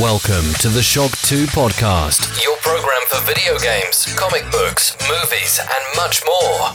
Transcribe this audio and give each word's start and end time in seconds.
Welcome 0.00 0.52
to 0.60 0.68
the 0.68 0.82
Shock 0.82 1.12
2 1.22 1.46
podcast, 1.46 2.28
your 2.44 2.58
program 2.58 3.00
for 3.08 3.18
video 3.26 3.56
games, 3.58 4.04
comic 4.14 4.44
books, 4.50 4.94
movies, 5.08 5.58
and 5.58 5.96
much 5.96 6.22
more. 6.26 6.74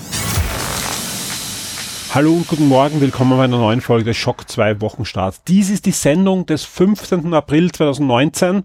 Hallo 2.15 2.33
und 2.33 2.47
guten 2.47 2.67
Morgen, 2.67 2.99
willkommen 2.99 3.37
bei 3.37 3.43
einer 3.43 3.59
neuen 3.59 3.81
Folge 3.81 4.05
des 4.05 4.17
Shock 4.17 4.49
2 4.49 4.81
Wochenstart. 4.81 5.47
Dies 5.47 5.69
ist 5.69 5.85
die 5.85 5.91
Sendung 5.91 6.47
des 6.47 6.63
15. 6.63 7.31
April 7.35 7.71
2019 7.71 8.63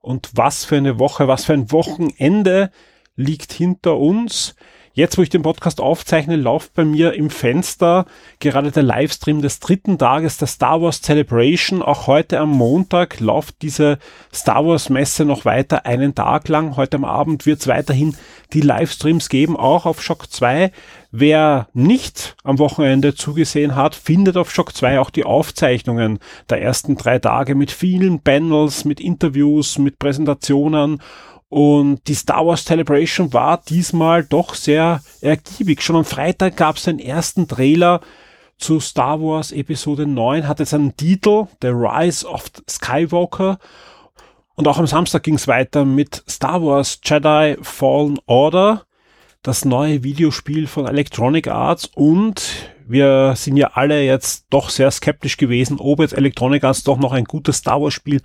und 0.00 0.30
was 0.32 0.64
für 0.64 0.76
eine 0.76 0.98
Woche, 0.98 1.28
was 1.28 1.44
für 1.44 1.52
ein 1.52 1.70
Wochenende 1.70 2.70
liegt 3.16 3.52
hinter 3.52 3.98
uns. 3.98 4.54
Jetzt, 5.00 5.16
wo 5.16 5.22
ich 5.22 5.30
den 5.30 5.40
Podcast 5.40 5.80
aufzeichne, 5.80 6.36
läuft 6.36 6.74
bei 6.74 6.84
mir 6.84 7.14
im 7.14 7.30
Fenster 7.30 8.04
gerade 8.38 8.70
der 8.70 8.82
Livestream 8.82 9.40
des 9.40 9.58
dritten 9.58 9.96
Tages 9.96 10.36
der 10.36 10.46
Star 10.46 10.82
Wars 10.82 11.00
Celebration. 11.00 11.80
Auch 11.80 12.06
heute 12.06 12.38
am 12.38 12.50
Montag 12.50 13.18
läuft 13.18 13.62
diese 13.62 13.98
Star 14.30 14.66
Wars 14.66 14.90
Messe 14.90 15.24
noch 15.24 15.46
weiter 15.46 15.86
einen 15.86 16.14
Tag 16.14 16.48
lang. 16.48 16.76
Heute 16.76 16.98
am 16.98 17.06
Abend 17.06 17.46
wird 17.46 17.60
es 17.60 17.66
weiterhin 17.66 18.14
die 18.52 18.60
Livestreams 18.60 19.30
geben, 19.30 19.56
auch 19.56 19.86
auf 19.86 20.02
Shock 20.02 20.30
2. 20.30 20.70
Wer 21.12 21.68
nicht 21.72 22.36
am 22.44 22.58
Wochenende 22.58 23.14
zugesehen 23.14 23.76
hat, 23.76 23.94
findet 23.94 24.36
auf 24.36 24.52
Shock 24.52 24.76
2 24.76 25.00
auch 25.00 25.08
die 25.08 25.24
Aufzeichnungen 25.24 26.18
der 26.50 26.60
ersten 26.60 26.96
drei 26.96 27.18
Tage 27.18 27.54
mit 27.54 27.70
vielen 27.70 28.20
Panels, 28.20 28.84
mit 28.84 29.00
Interviews, 29.00 29.78
mit 29.78 29.98
Präsentationen 29.98 31.00
und 31.50 32.06
die 32.06 32.14
Star 32.14 32.46
Wars 32.46 32.64
Celebration 32.64 33.32
war 33.32 33.60
diesmal 33.68 34.24
doch 34.24 34.54
sehr 34.54 35.02
ergiebig. 35.20 35.82
Schon 35.82 35.96
am 35.96 36.04
Freitag 36.04 36.56
gab 36.56 36.76
es 36.76 36.84
den 36.84 37.00
ersten 37.00 37.48
Trailer 37.48 38.00
zu 38.56 38.78
Star 38.78 39.20
Wars 39.20 39.50
Episode 39.50 40.06
9, 40.06 40.46
hatte 40.46 40.64
seinen 40.64 40.96
Titel 40.96 41.48
The 41.60 41.68
Rise 41.68 42.24
of 42.26 42.44
Skywalker. 42.68 43.58
Und 44.54 44.68
auch 44.68 44.78
am 44.78 44.86
Samstag 44.86 45.24
ging 45.24 45.34
es 45.34 45.48
weiter 45.48 45.84
mit 45.84 46.22
Star 46.28 46.62
Wars 46.62 47.00
Jedi 47.02 47.56
Fallen 47.62 48.20
Order, 48.26 48.84
das 49.42 49.64
neue 49.64 50.04
Videospiel 50.04 50.68
von 50.68 50.86
Electronic 50.86 51.48
Arts. 51.48 51.86
Und 51.86 52.70
wir 52.86 53.34
sind 53.34 53.56
ja 53.56 53.72
alle 53.74 54.04
jetzt 54.04 54.46
doch 54.50 54.70
sehr 54.70 54.90
skeptisch 54.92 55.36
gewesen, 55.36 55.78
ob 55.80 55.98
jetzt 55.98 56.16
Electronic 56.16 56.62
Arts 56.62 56.84
doch 56.84 56.98
noch 56.98 57.12
ein 57.12 57.24
gutes 57.24 57.56
Star 57.56 57.82
Wars 57.82 57.94
Spiel 57.94 58.20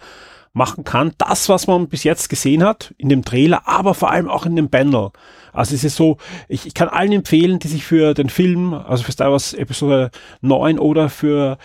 machen 0.55 0.85
kann. 0.85 1.11
Das, 1.17 1.49
was 1.49 1.67
man 1.67 1.87
bis 1.87 2.03
jetzt 2.03 2.29
gesehen 2.29 2.63
hat 2.63 2.93
in 2.97 3.09
dem 3.09 3.25
Trailer, 3.25 3.67
aber 3.67 3.93
vor 3.93 4.09
allem 4.09 4.29
auch 4.29 4.45
in 4.45 4.55
dem 4.55 4.69
Panel. 4.69 5.09
Also 5.51 5.75
es 5.75 5.83
ist 5.83 5.97
so, 5.97 6.17
ich, 6.47 6.65
ich 6.65 6.73
kann 6.73 6.89
allen 6.89 7.11
empfehlen, 7.11 7.59
die 7.59 7.67
sich 7.67 7.85
für 7.85 8.13
den 8.13 8.29
Film, 8.29 8.73
also 8.73 9.03
für 9.03 9.11
Star 9.11 9.31
Wars 9.31 9.53
Episode 9.53 10.11
9 10.41 10.79
oder 10.79 11.09
für 11.09 11.57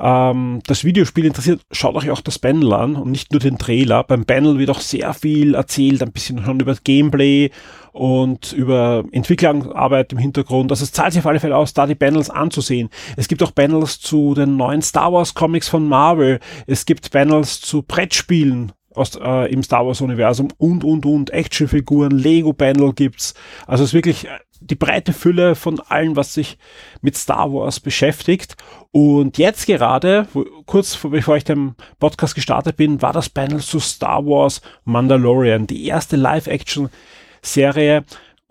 ähm, 0.00 0.60
das 0.66 0.84
Videospiel 0.84 1.24
interessiert, 1.24 1.60
schaut 1.70 1.94
euch 1.94 2.10
auch 2.10 2.20
das 2.20 2.38
Panel 2.38 2.72
an 2.72 2.96
und 2.96 3.10
nicht 3.10 3.30
nur 3.32 3.40
den 3.40 3.58
Trailer. 3.58 4.02
Beim 4.02 4.24
Panel 4.24 4.58
wird 4.58 4.70
auch 4.70 4.80
sehr 4.80 5.14
viel 5.14 5.54
erzählt, 5.54 6.02
ein 6.02 6.12
bisschen 6.12 6.44
schon 6.44 6.58
über 6.58 6.74
Gameplay 6.82 7.50
und 7.92 8.52
über 8.52 9.04
Entwicklerarbeit 9.12 10.12
im 10.12 10.18
Hintergrund. 10.18 10.72
Also 10.72 10.82
es 10.82 10.90
zahlt 10.90 11.12
sich 11.12 11.20
auf 11.20 11.26
alle 11.26 11.38
Fälle 11.38 11.56
aus, 11.56 11.74
da 11.74 11.86
die 11.86 11.94
Panels 11.94 12.28
anzusehen. 12.28 12.90
Es 13.16 13.28
gibt 13.28 13.42
auch 13.42 13.54
Panels 13.54 14.00
zu 14.00 14.34
den 14.34 14.56
neuen 14.56 14.82
Star 14.82 15.12
Wars 15.12 15.34
Comics 15.34 15.68
von 15.68 15.88
Marvel. 15.88 16.40
Es 16.66 16.86
gibt 16.86 17.12
Panels 17.12 17.60
zu 17.60 17.82
Brettspielen 17.82 18.72
aus, 18.94 19.16
äh, 19.16 19.52
im 19.52 19.62
Star 19.62 19.86
Wars 19.86 20.00
Universum 20.00 20.48
und, 20.58 20.82
und, 20.82 21.06
und. 21.06 21.30
Actionfiguren, 21.30 22.18
Lego 22.18 22.52
Panel 22.52 22.92
gibt's. 22.92 23.34
Also 23.66 23.84
es 23.84 23.90
ist 23.90 23.94
wirklich 23.94 24.26
die 24.70 24.74
breite 24.74 25.12
Fülle 25.12 25.54
von 25.54 25.80
allem, 25.80 26.16
was 26.16 26.34
sich 26.34 26.58
mit 27.00 27.16
Star 27.16 27.52
Wars 27.52 27.80
beschäftigt. 27.80 28.56
Und 28.90 29.38
jetzt 29.38 29.66
gerade, 29.66 30.26
kurz 30.66 30.96
bevor 30.96 31.36
ich 31.36 31.44
den 31.44 31.74
Podcast 31.98 32.34
gestartet 32.34 32.76
bin, 32.76 33.02
war 33.02 33.12
das 33.12 33.28
Panel 33.28 33.60
zu 33.60 33.80
Star 33.80 34.24
Wars 34.24 34.62
Mandalorian, 34.84 35.66
die 35.66 35.86
erste 35.86 36.16
Live-Action-Serie 36.16 38.04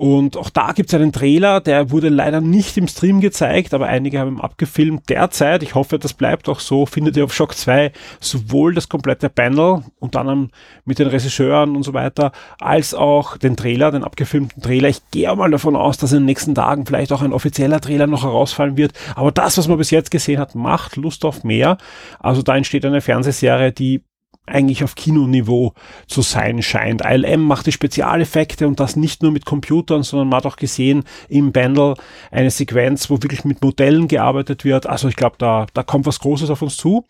und 0.03 0.35
auch 0.35 0.49
da 0.49 0.73
gibt 0.73 0.89
es 0.89 0.95
einen 0.99 1.13
Trailer, 1.13 1.61
der 1.61 1.89
wurde 1.89 2.09
leider 2.09 2.41
nicht 2.41 2.75
im 2.75 2.89
Stream 2.89 3.21
gezeigt, 3.21 3.73
aber 3.73 3.87
einige 3.87 4.19
haben 4.19 4.35
ihn 4.35 4.41
abgefilmt. 4.41 5.07
Derzeit, 5.07 5.63
ich 5.63 5.75
hoffe, 5.75 5.97
das 5.97 6.13
bleibt 6.13 6.49
auch 6.49 6.59
so, 6.59 6.85
findet 6.85 7.15
ihr 7.15 7.23
auf 7.23 7.33
Shock 7.33 7.55
2 7.55 7.93
sowohl 8.19 8.73
das 8.73 8.89
komplette 8.89 9.29
Panel, 9.29 9.81
unter 9.99 10.19
anderem 10.19 10.49
mit 10.83 10.99
den 10.99 11.07
Regisseuren 11.07 11.77
und 11.77 11.83
so 11.83 11.93
weiter, 11.93 12.33
als 12.59 12.93
auch 12.93 13.37
den 13.37 13.55
Trailer, 13.55 13.91
den 13.91 14.03
abgefilmten 14.03 14.61
Trailer. 14.61 14.89
Ich 14.89 15.09
gehe 15.09 15.31
auch 15.31 15.37
mal 15.37 15.49
davon 15.49 15.77
aus, 15.77 15.97
dass 15.97 16.11
in 16.11 16.17
den 16.17 16.25
nächsten 16.25 16.53
Tagen 16.53 16.85
vielleicht 16.85 17.13
auch 17.13 17.21
ein 17.21 17.31
offizieller 17.31 17.79
Trailer 17.79 18.05
noch 18.05 18.23
herausfallen 18.23 18.75
wird. 18.75 18.91
Aber 19.15 19.31
das, 19.31 19.57
was 19.57 19.69
man 19.69 19.77
bis 19.77 19.91
jetzt 19.91 20.11
gesehen 20.11 20.37
hat, 20.37 20.53
macht 20.53 20.97
Lust 20.97 21.23
auf 21.23 21.45
mehr. 21.45 21.77
Also 22.19 22.41
da 22.41 22.57
entsteht 22.57 22.83
eine 22.83 22.99
Fernsehserie, 22.99 23.71
die 23.71 24.03
eigentlich 24.45 24.83
auf 24.83 24.95
Kinoniveau 24.95 25.73
zu 26.07 26.21
sein 26.21 26.61
scheint. 26.61 27.01
ILM 27.03 27.41
macht 27.41 27.65
die 27.65 27.71
Spezialeffekte 27.71 28.67
und 28.67 28.79
das 28.79 28.95
nicht 28.95 29.23
nur 29.23 29.31
mit 29.31 29.45
Computern, 29.45 30.03
sondern 30.03 30.27
man 30.27 30.37
hat 30.37 30.45
auch 30.45 30.57
gesehen 30.57 31.03
im 31.29 31.51
Bundle 31.51 31.95
eine 32.29 32.51
Sequenz, 32.51 33.09
wo 33.09 33.21
wirklich 33.21 33.45
mit 33.45 33.61
Modellen 33.61 34.07
gearbeitet 34.07 34.65
wird. 34.65 34.85
Also 34.85 35.07
ich 35.07 35.15
glaube, 35.15 35.37
da, 35.39 35.67
da 35.73 35.83
kommt 35.83 36.05
was 36.05 36.19
Großes 36.19 36.49
auf 36.49 36.61
uns 36.61 36.75
zu. 36.75 37.05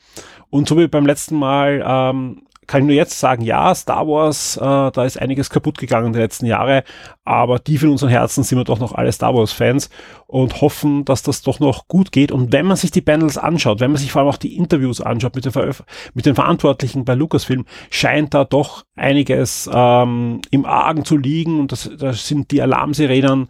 Und 0.50 0.68
so 0.68 0.78
wie 0.78 0.88
beim 0.88 1.08
letzten 1.08 1.36
Mal 1.36 1.84
ähm, 1.86 2.44
kann 2.68 2.82
ich 2.82 2.88
nur 2.88 2.96
jetzt 2.96 3.20
sagen, 3.20 3.44
ja, 3.44 3.74
Star 3.76 4.08
Wars, 4.08 4.58
äh, 4.58 4.62
da 4.62 5.06
ist 5.06 5.20
einiges 5.20 5.50
kaputt 5.50 5.78
gegangen 5.78 6.08
in 6.08 6.14
den 6.14 6.22
letzten 6.22 6.46
Jahre, 6.46 6.84
aber 7.26 7.64
tief 7.64 7.84
in 7.84 7.90
unseren 7.90 8.10
Herzen 8.10 8.44
sind 8.44 8.58
wir 8.58 8.64
doch 8.64 8.80
noch 8.80 8.94
alle 8.94 9.12
Star 9.12 9.34
Wars-Fans 9.34 9.90
und 10.28 10.62
hoffen, 10.62 11.06
dass 11.06 11.24
das 11.24 11.42
doch 11.42 11.60
noch 11.60 11.88
gut 11.88 12.12
geht. 12.12 12.32
Und 12.32 12.52
wenn 12.52 12.66
man 12.66 12.78
sich 12.78 12.92
die 12.92 13.02
Panels 13.02 13.38
anschaut, 13.38 13.80
wenn 13.80 13.92
man 13.92 14.00
sich 14.00 14.12
vor 14.12 14.22
allem 14.22 14.30
auch 14.30 14.38
die 14.38 14.56
Interviews 14.56 15.02
anschaut 15.02 15.36
mit 15.36 15.46
den, 15.46 15.52
Veröf 15.52 15.84
mit 16.14 16.26
den 16.26 16.36
Verantwortlichen 16.36 17.06
bei 17.06 17.16
Lucasfilm, 17.16 17.66
scheint 17.90 18.34
da 18.34 18.44
doch 18.44 18.84
einiges 18.96 19.70
ähm, 19.74 20.42
im 20.52 20.66
Argen 20.66 21.06
zu 21.06 21.18
liegen 21.18 21.60
und 21.60 21.72
das, 21.72 21.90
das 21.98 22.28
sind 22.28 22.52
die 22.52 22.62
Alarmsirenen, 22.62 23.48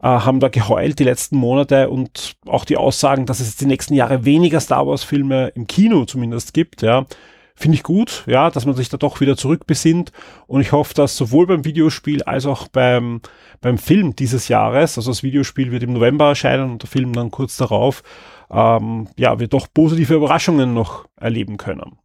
äh, 0.00 0.06
haben 0.06 0.40
da 0.40 0.48
geheult 0.48 0.98
die 0.98 1.04
letzten 1.04 1.36
Monate 1.36 1.90
und 1.90 2.36
auch 2.46 2.64
die 2.64 2.76
Aussagen, 2.76 3.26
dass 3.26 3.40
es 3.40 3.56
die 3.56 3.66
nächsten 3.66 3.94
Jahre 3.94 4.24
weniger 4.24 4.60
Star 4.60 4.86
Wars 4.86 5.02
Filme 5.02 5.48
im 5.54 5.66
Kino 5.66 6.04
zumindest 6.04 6.54
gibt, 6.54 6.82
ja, 6.82 7.06
finde 7.58 7.74
ich 7.74 7.82
gut, 7.82 8.24
ja, 8.26 8.50
dass 8.50 8.66
man 8.66 8.76
sich 8.76 8.88
da 8.88 8.96
doch 8.96 9.20
wieder 9.20 9.36
zurückbesinnt 9.36 10.12
und 10.46 10.60
ich 10.60 10.72
hoffe, 10.72 10.94
dass 10.94 11.16
sowohl 11.16 11.46
beim 11.46 11.64
Videospiel 11.64 12.22
als 12.22 12.46
auch 12.46 12.68
beim, 12.68 13.20
beim 13.60 13.78
Film 13.78 14.14
dieses 14.14 14.48
Jahres, 14.48 14.96
also 14.96 15.10
das 15.10 15.22
Videospiel 15.24 15.72
wird 15.72 15.82
im 15.82 15.92
November 15.92 16.28
erscheinen 16.28 16.70
und 16.70 16.82
der 16.82 16.88
Film 16.88 17.12
dann 17.12 17.32
kurz 17.32 17.56
darauf, 17.56 18.02
ähm, 18.50 19.08
ja, 19.16 19.40
wir 19.40 19.48
doch 19.48 19.66
positive 19.72 20.14
Überraschungen 20.14 20.72
noch 20.72 21.06
erleben 21.16 21.56
können. 21.56 21.98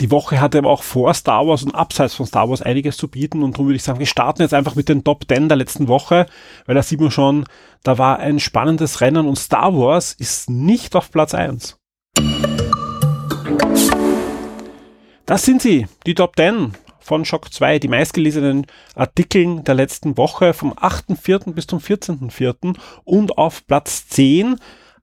Die 0.00 0.10
Woche 0.10 0.40
hatte 0.40 0.58
aber 0.58 0.70
auch 0.70 0.82
vor 0.82 1.14
Star 1.14 1.46
Wars 1.46 1.62
und 1.62 1.74
abseits 1.74 2.14
von 2.14 2.26
Star 2.26 2.48
Wars 2.48 2.62
einiges 2.62 2.96
zu 2.96 3.08
bieten 3.08 3.42
und 3.42 3.54
darum 3.54 3.66
würde 3.66 3.76
ich 3.76 3.82
sagen, 3.82 4.00
wir 4.00 4.06
starten 4.06 4.42
jetzt 4.42 4.54
einfach 4.54 4.74
mit 4.74 4.88
den 4.88 5.04
Top 5.04 5.24
10 5.28 5.48
der 5.48 5.56
letzten 5.56 5.88
Woche, 5.88 6.26
weil 6.66 6.74
da 6.74 6.82
sieht 6.82 7.00
man 7.00 7.10
schon, 7.10 7.44
da 7.84 7.96
war 7.96 8.18
ein 8.18 8.40
spannendes 8.40 9.00
Rennen 9.00 9.26
und 9.26 9.38
Star 9.38 9.74
Wars 9.74 10.12
ist 10.12 10.50
nicht 10.50 10.96
auf 10.96 11.10
Platz 11.10 11.34
1. 11.34 11.78
Das 15.26 15.42
sind 15.42 15.62
sie, 15.62 15.86
die 16.04 16.14
Top 16.14 16.36
10 16.36 16.72
von 17.00 17.24
Shock 17.24 17.50
2, 17.50 17.78
die 17.78 17.88
meistgelesenen 17.88 18.66
Artikel 18.94 19.60
der 19.60 19.74
letzten 19.74 20.18
Woche 20.18 20.52
vom 20.52 20.74
8.4. 20.74 21.54
bis 21.54 21.66
zum 21.66 21.78
14.4. 21.78 22.76
und 23.04 23.38
auf 23.38 23.66
Platz 23.66 24.06
10 24.08 24.56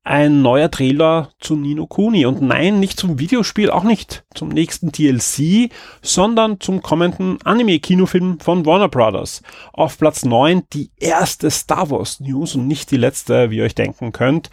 ein 0.03 0.43
neuer 0.43 0.69
Trailer 0.69 1.29
zu 1.39 1.55
Nino 1.55 1.87
Kuni. 1.87 2.27
Und 2.27 2.39
nein, 2.39 2.79
nicht 2.79 2.99
zum 2.99 3.17
Videospiel, 3.17 3.71
auch 3.71 3.83
nicht 3.83 4.23
zum 4.35 4.49
nächsten 4.49 4.91
DLC, 4.91 5.71
sondern 6.03 6.59
zum 6.59 6.83
kommenden 6.83 7.39
Anime-Kinofilm 7.43 8.39
von 8.39 8.65
Warner 8.65 8.89
Brothers. 8.89 9.41
Auf 9.73 9.97
Platz 9.97 10.23
9 10.23 10.63
die 10.73 10.91
erste 10.97 11.49
Star 11.49 11.89
Wars 11.89 12.19
News 12.19 12.53
und 12.53 12.67
nicht 12.67 12.91
die 12.91 12.97
letzte, 12.97 13.49
wie 13.49 13.57
ihr 13.57 13.63
euch 13.63 13.75
denken 13.75 14.11
könnt, 14.11 14.51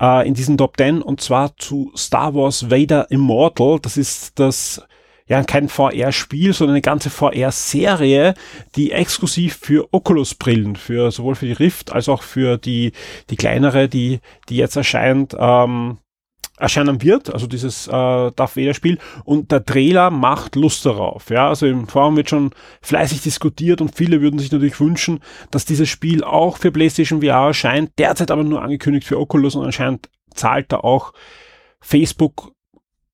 äh, 0.00 0.26
in 0.26 0.34
diesen 0.34 0.58
Top 0.58 0.76
10 0.76 1.02
und 1.02 1.20
zwar 1.20 1.56
zu 1.56 1.92
Star 1.96 2.34
Wars 2.34 2.70
Vader 2.70 3.10
Immortal. 3.10 3.80
Das 3.80 3.96
ist 3.96 4.38
das 4.38 4.82
ja 5.28 5.42
kein 5.44 5.68
VR-Spiel, 5.68 6.52
sondern 6.52 6.74
eine 6.74 6.82
ganze 6.82 7.10
VR-Serie, 7.10 8.34
die 8.76 8.92
exklusiv 8.92 9.58
für 9.60 9.88
Oculus-Brillen, 9.92 10.76
für 10.76 11.10
sowohl 11.10 11.34
für 11.34 11.46
die 11.46 11.52
Rift 11.52 11.92
als 11.92 12.08
auch 12.08 12.22
für 12.22 12.58
die, 12.58 12.92
die 13.30 13.36
kleinere, 13.36 13.88
die, 13.88 14.20
die 14.48 14.56
jetzt 14.56 14.76
erscheint, 14.76 15.36
ähm, 15.38 15.98
erscheinen 16.58 17.02
wird, 17.02 17.32
also 17.32 17.46
dieses 17.46 17.86
äh, 17.86 17.90
Darth 17.90 18.56
Vader 18.56 18.74
Spiel 18.74 18.98
und 19.24 19.52
der 19.52 19.64
Trailer 19.64 20.10
macht 20.10 20.56
Lust 20.56 20.84
darauf. 20.84 21.30
Ja, 21.30 21.48
also 21.48 21.66
im 21.66 21.86
Forum 21.86 22.16
wird 22.16 22.30
schon 22.30 22.50
fleißig 22.82 23.22
diskutiert 23.22 23.80
und 23.80 23.94
viele 23.94 24.20
würden 24.20 24.38
sich 24.38 24.50
natürlich 24.50 24.80
wünschen, 24.80 25.20
dass 25.50 25.64
dieses 25.64 25.88
Spiel 25.88 26.24
auch 26.24 26.58
für 26.58 26.72
PlayStation 26.72 27.22
VR 27.22 27.48
erscheint, 27.48 27.92
derzeit 27.98 28.30
aber 28.30 28.42
nur 28.42 28.62
angekündigt 28.62 29.06
für 29.06 29.20
Oculus 29.20 29.54
und 29.54 29.66
anscheinend 29.66 30.08
zahlt 30.34 30.72
da 30.72 30.78
auch 30.78 31.12
Facebook 31.80 32.52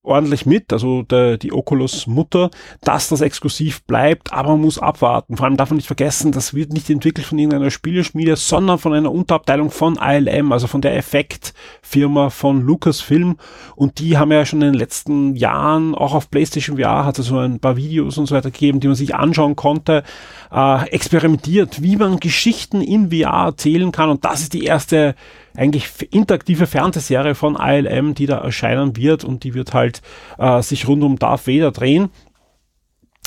ordentlich 0.05 0.47
mit, 0.47 0.73
also 0.73 1.03
der, 1.03 1.39
die 1.39 1.53
Oculus 1.53 2.07
Mutter, 2.07 2.51
dass 2.83 3.09
das 3.09 3.23
exklusiv 3.23 3.83
bleibt, 3.85 4.33
aber 4.33 4.51
man 4.51 4.61
muss 4.61 4.79
abwarten. 4.79 5.37
Vor 5.37 5.47
allem 5.47 5.57
darf 5.57 5.71
man 5.71 5.79
nicht 5.79 5.87
vergessen, 5.87 6.31
das 6.31 6.55
wird 6.55 6.73
nicht 6.73 6.91
entwickelt 6.91 7.27
von 7.27 7.39
irgendeiner 7.39 7.71
Spieleschmiede, 7.71 8.37
sondern 8.37 8.79
von 8.79 8.93
einer 8.93 9.11
Unterabteilung 9.11 9.71
von 9.71 9.99
ILM, 10.01 10.53
also 10.53 10.67
von 10.67 10.83
der 10.83 10.97
Effektfirma 10.97 12.31
von 12.31 12.61
Lucasfilm 12.61 13.37
und 13.77 13.99
die 13.99 14.19
haben 14.19 14.31
ja 14.31 14.45
schon 14.45 14.63
in 14.63 14.73
den 14.73 14.79
letzten 14.79 15.35
Jahren 15.37 15.95
auch 15.95 16.15
auf 16.15 16.31
PlayStation 16.31 16.77
VR 16.79 17.07
hat 17.07 17.19
es 17.19 17.27
so 17.27 17.39
ein 17.39 17.59
paar 17.59 17.77
Videos 17.77 18.19
und 18.19 18.27
so 18.27 18.35
weiter 18.35 18.51
gegeben, 18.51 18.81
die 18.81 18.89
man 18.89 18.97
sich 18.97 19.15
anschauen 19.15 19.57
konnte, 19.57 20.05
äh, 20.53 20.89
experimentiert, 20.91 21.83
wie 21.83 21.97
man 21.97 22.21
Geschichten 22.21 22.83
in 22.83 23.11
VR 23.11 23.47
erzählen 23.47 23.91
kann 23.91 24.11
und 24.11 24.25
das 24.25 24.43
ist 24.43 24.53
die 24.53 24.65
erste 24.65 25.15
eigentlich 25.57 25.89
interaktive 26.13 26.67
Fernsehserie 26.67 27.35
von 27.35 27.57
ILM, 27.57 28.15
die 28.15 28.27
da 28.27 28.39
erscheinen 28.39 28.97
wird 28.97 29.25
und 29.25 29.45
die 29.45 29.55
wird 29.55 29.73
halt 29.73 30.03
äh, 30.39 30.63
sich 30.63 30.89
rund 30.89 31.03
um 31.05 31.19
Darth 31.19 31.47
Vader 31.47 31.71
drehen. 31.71 32.11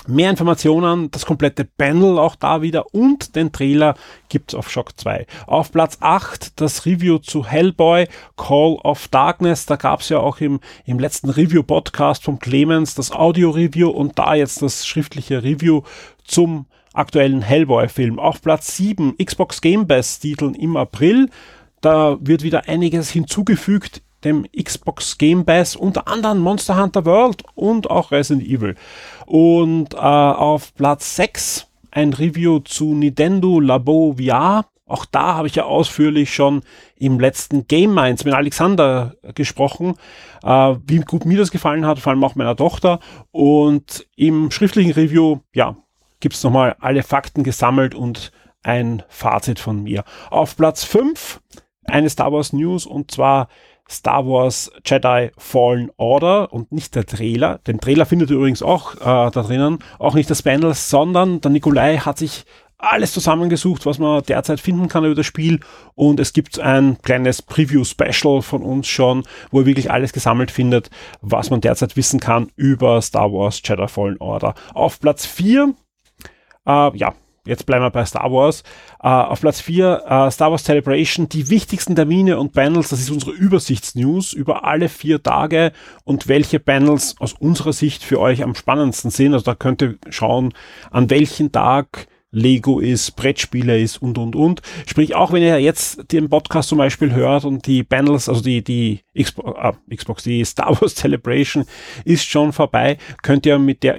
Mehr 0.09 0.29
Informationen, 0.29 1.11
das 1.11 1.25
komplette 1.25 1.65
Panel 1.65 2.17
auch 2.17 2.37
da 2.37 2.61
wieder 2.61 2.93
und 2.93 3.35
den 3.35 3.51
Trailer 3.51 3.95
gibt's 4.29 4.55
auf 4.55 4.71
Shock 4.71 4.97
2. 4.97 5.25
Auf 5.47 5.73
Platz 5.73 5.97
8 5.99 6.61
das 6.61 6.85
Review 6.85 7.17
zu 7.17 7.45
Hellboy, 7.45 8.07
Call 8.37 8.77
of 8.83 9.09
Darkness. 9.09 9.65
Da 9.65 9.75
gab's 9.75 10.07
ja 10.07 10.19
auch 10.19 10.39
im, 10.39 10.61
im 10.85 10.97
letzten 10.97 11.29
Review-Podcast 11.29 12.23
von 12.23 12.39
Clemens 12.39 12.95
das 12.95 13.11
Audio-Review 13.11 13.89
und 13.89 14.17
da 14.17 14.33
jetzt 14.33 14.61
das 14.61 14.87
schriftliche 14.87 15.43
Review 15.43 15.81
zum 16.23 16.67
aktuellen 16.93 17.41
Hellboy-Film. 17.41 18.17
Auf 18.17 18.41
Platz 18.41 18.77
7 18.77 19.17
Xbox 19.17 19.59
Game 19.59 19.87
Pass-Titeln 19.87 20.55
im 20.55 20.77
April. 20.77 21.29
Da 21.81 22.17
wird 22.19 22.43
wieder 22.43 22.67
einiges 22.67 23.09
hinzugefügt 23.09 24.01
dem 24.23 24.45
Xbox 24.51 25.17
Game 25.17 25.45
Pass, 25.45 25.75
unter 25.75 26.07
anderem 26.07 26.39
Monster 26.39 26.81
Hunter 26.81 27.05
World 27.05 27.43
und 27.55 27.89
auch 27.89 28.11
Resident 28.11 28.47
Evil. 28.47 28.75
Und 29.25 29.93
äh, 29.93 29.97
auf 29.97 30.73
Platz 30.75 31.15
6 31.15 31.67
ein 31.91 32.13
Review 32.13 32.59
zu 32.59 32.93
Nintendo 32.93 33.59
Labo 33.59 34.15
VR. 34.19 34.65
Auch 34.85 35.05
da 35.05 35.35
habe 35.35 35.47
ich 35.47 35.55
ja 35.55 35.65
ausführlich 35.65 36.33
schon 36.33 36.61
im 36.95 37.19
letzten 37.19 37.67
Game 37.67 37.93
Minds 37.93 38.23
mit 38.23 38.33
Alexander 38.33 39.15
gesprochen, 39.35 39.95
äh, 40.43 40.75
wie 40.85 40.99
gut 40.99 41.25
mir 41.25 41.37
das 41.37 41.51
gefallen 41.51 41.85
hat, 41.85 41.99
vor 41.99 42.11
allem 42.11 42.23
auch 42.23 42.35
meiner 42.35 42.55
Tochter. 42.55 42.99
Und 43.31 44.07
im 44.15 44.49
schriftlichen 44.51 44.93
Review, 44.93 45.39
ja, 45.53 45.75
gibt's 46.19 46.43
nochmal 46.43 46.75
alle 46.79 47.03
Fakten 47.03 47.43
gesammelt 47.43 47.95
und 47.95 48.31
ein 48.63 49.03
Fazit 49.09 49.59
von 49.59 49.83
mir. 49.83 50.03
Auf 50.29 50.55
Platz 50.55 50.83
5 50.83 51.41
eine 51.87 52.09
Star 52.09 52.31
Wars 52.31 52.53
News 52.53 52.85
und 52.85 53.11
zwar 53.11 53.47
Star 53.89 54.25
Wars 54.27 54.71
Jedi 54.85 55.31
Fallen 55.37 55.89
Order 55.97 56.51
und 56.51 56.71
nicht 56.71 56.95
der 56.95 57.05
Trailer. 57.05 57.59
Den 57.59 57.79
Trailer 57.79 58.05
findet 58.05 58.29
ihr 58.29 58.35
übrigens 58.35 58.61
auch 58.61 58.95
äh, 58.95 59.31
da 59.31 59.43
drinnen, 59.43 59.79
auch 59.97 60.13
nicht 60.13 60.29
das 60.29 60.43
Panel, 60.43 60.73
sondern 60.73 61.41
der 61.41 61.51
Nikolai 61.51 61.97
hat 61.97 62.17
sich 62.17 62.45
alles 62.77 63.11
zusammengesucht, 63.11 63.85
was 63.85 63.97
man 63.97 64.21
derzeit 64.23 64.59
finden 64.59 64.87
kann 64.87 65.03
über 65.03 65.15
das 65.15 65.25
Spiel 65.25 65.61
und 65.95 66.19
es 66.19 66.31
gibt 66.31 66.59
ein 66.59 66.97
kleines 67.01 67.41
Preview-Special 67.41 68.43
von 68.43 68.61
uns 68.61 68.87
schon, 68.87 69.23
wo 69.49 69.61
ihr 69.61 69.65
wirklich 69.65 69.89
alles 69.89 70.13
gesammelt 70.13 70.51
findet, 70.51 70.91
was 71.21 71.49
man 71.49 71.61
derzeit 71.61 71.95
wissen 71.95 72.19
kann 72.19 72.51
über 72.55 73.01
Star 73.01 73.31
Wars 73.31 73.61
Jedi 73.63 73.87
Fallen 73.87 74.17
Order. 74.19 74.53
Auf 74.75 74.99
Platz 74.99 75.25
4, 75.25 75.73
äh, 76.67 76.97
ja, 76.97 77.13
jetzt 77.47 77.65
bleiben 77.65 77.83
wir 77.83 77.89
bei 77.89 78.05
Star 78.05 78.31
Wars. 78.31 78.63
Uh, 79.03 79.07
auf 79.07 79.41
Platz 79.41 79.61
4 79.61 80.03
uh, 80.09 80.27
äh, 80.27 80.31
Star 80.31 80.51
Wars 80.51 80.63
Celebration, 80.63 81.29
die 81.29 81.49
wichtigsten 81.49 81.95
Termine 81.95 82.39
und 82.39 82.53
Panels, 82.53 82.89
das 82.89 82.99
ist 82.99 83.09
unsere 83.09 83.31
Übersichtsnews 83.31 84.33
über 84.33 84.65
alle 84.65 84.89
vier 84.89 85.21
Tage 85.21 85.71
und 86.03 86.27
welche 86.27 86.59
Panels 86.59 87.15
aus 87.19 87.33
unserer 87.33 87.73
Sicht 87.73 88.03
für 88.03 88.19
euch 88.19 88.43
am 88.43 88.55
spannendsten 88.55 89.11
sind. 89.11 89.33
Also 89.33 89.45
da 89.45 89.55
könnt 89.55 89.81
ihr 89.81 89.97
schauen, 90.09 90.53
an 90.91 91.09
welchen 91.09 91.51
Tag 91.51 92.07
Lego 92.31 92.79
ist, 92.79 93.15
Brettspiele 93.15 93.79
ist 93.79 94.01
und, 94.01 94.17
und, 94.17 94.35
und. 94.35 94.61
Sprich, 94.85 95.15
auch 95.15 95.31
wenn 95.31 95.43
ihr 95.43 95.59
jetzt 95.59 96.11
den 96.11 96.29
Podcast 96.29 96.69
zum 96.69 96.77
Beispiel 96.77 97.13
hört 97.13 97.45
und 97.45 97.65
die 97.67 97.83
Panels, 97.83 98.27
also 98.27 98.41
die, 98.41 98.63
die 98.63 99.01
Xbox, 99.17 99.57
äh, 99.59 99.95
Xbox, 99.95 100.23
die 100.23 100.43
Star 100.43 100.69
Wars 100.81 100.95
Celebration 100.95 101.65
ist 102.03 102.25
schon 102.25 102.53
vorbei, 102.53 102.97
könnt 103.23 103.45
ihr 103.45 103.59
mit 103.59 103.83
der 103.83 103.97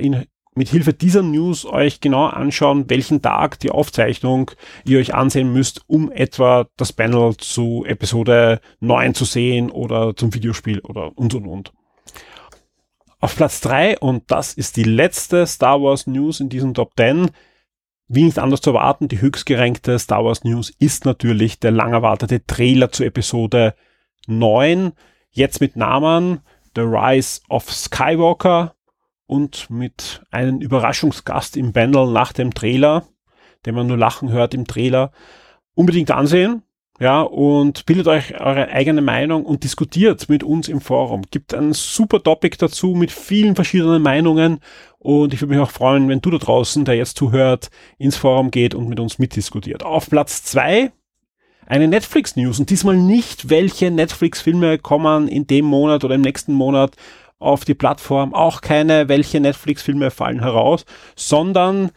mit 0.58 0.69
Hilfe 0.69 0.93
dieser 0.93 1.22
News 1.22 1.64
euch 1.64 2.00
genau 2.00 2.26
anschauen, 2.26 2.90
welchen 2.90 3.22
Tag 3.22 3.60
die 3.60 3.70
Aufzeichnung 3.70 4.50
ihr 4.84 4.99
euch 4.99 5.14
ansehen 5.14 5.52
müsst, 5.52 5.82
um 5.87 6.10
etwa 6.10 6.66
das 6.76 6.93
Panel 6.93 7.37
zu 7.37 7.84
Episode 7.87 8.60
9 8.81 9.14
zu 9.14 9.25
sehen 9.25 9.70
oder 9.70 10.16
zum 10.16 10.34
Videospiel 10.34 10.81
oder 10.81 11.16
und 11.16 11.32
und 11.34 11.46
und. 11.46 11.72
Auf 13.20 13.37
Platz 13.37 13.60
3, 13.60 13.99
und 13.99 14.31
das 14.32 14.52
ist 14.52 14.76
die 14.76 14.84
letzte 14.84 15.46
Star 15.46 15.81
Wars 15.81 16.08
News 16.08 16.40
in 16.40 16.49
diesem 16.49 16.75
Top 16.75 16.93
10, 16.96 17.31
wie 18.08 18.25
nicht 18.25 18.38
anders 18.40 18.60
zu 18.60 18.70
erwarten, 18.70 19.06
die 19.06 19.20
höchstgerenkte 19.20 19.96
Star 19.99 20.25
Wars 20.25 20.43
News 20.43 20.70
ist 20.81 21.05
natürlich 21.05 21.60
der 21.60 21.70
lang 21.70 21.93
erwartete 21.93 22.44
Trailer 22.44 22.90
zu 22.90 23.05
Episode 23.05 23.75
9, 24.26 24.93
jetzt 25.31 25.60
mit 25.60 25.76
Namen 25.76 26.40
The 26.75 26.82
Rise 26.82 27.43
of 27.49 27.70
Skywalker, 27.72 28.75
und 29.28 29.70
mit 29.70 30.22
einem 30.30 30.60
Überraschungsgast 30.60 31.56
im 31.56 31.72
Panel 31.72 32.10
nach 32.10 32.32
dem 32.32 32.54
Trailer, 32.54 33.06
den 33.66 33.75
man 33.75 33.86
nur 33.86 33.98
lachen 33.98 34.32
hört 34.32 34.54
im 34.54 34.66
Trailer, 34.66 35.12
unbedingt 35.75 36.10
ansehen. 36.10 36.62
Ja, 36.98 37.20
und 37.20 37.86
bildet 37.86 38.08
euch 38.08 38.40
eure 38.40 38.70
eigene 38.70 39.02
Meinung 39.02 39.44
und 39.44 39.62
diskutiert 39.62 40.28
mit 40.28 40.42
uns 40.42 40.66
im 40.66 40.80
Forum. 40.80 41.22
Gibt 41.30 41.54
ein 41.54 41.72
super 41.72 42.20
Topic 42.20 42.56
dazu 42.58 42.88
mit 42.88 43.12
vielen 43.12 43.54
verschiedenen 43.54 44.02
Meinungen. 44.02 44.58
Und 44.98 45.32
ich 45.32 45.40
würde 45.40 45.54
mich 45.54 45.62
auch 45.62 45.70
freuen, 45.70 46.08
wenn 46.08 46.20
du 46.20 46.31
da 46.31 46.38
draußen, 46.38 46.84
der 46.84 46.96
jetzt 46.96 47.16
zuhört, 47.16 47.70
ins 47.98 48.16
Forum 48.16 48.50
geht 48.50 48.74
und 48.74 48.88
mit 48.88 48.98
uns 48.98 49.20
mitdiskutiert. 49.20 49.84
Auf 49.84 50.10
Platz 50.10 50.42
zwei 50.42 50.90
eine 51.66 51.86
Netflix-News 51.86 52.58
und 52.58 52.70
diesmal 52.70 52.96
nicht, 52.96 53.50
welche 53.50 53.90
Netflix-Filme 53.92 54.78
kommen 54.78 55.28
in 55.28 55.46
dem 55.46 55.66
Monat 55.66 56.02
oder 56.02 56.14
im 56.16 56.22
nächsten 56.22 56.54
Monat 56.54 56.96
auf 57.38 57.64
die 57.64 57.75
Plattform, 57.75 58.35
auch 58.35 58.61
keine, 58.61 59.08
welche 59.08 59.40
Netflix-Filme 59.40 60.11
fallen 60.11 60.40
heraus, 60.40 60.85
sondern 61.14 61.90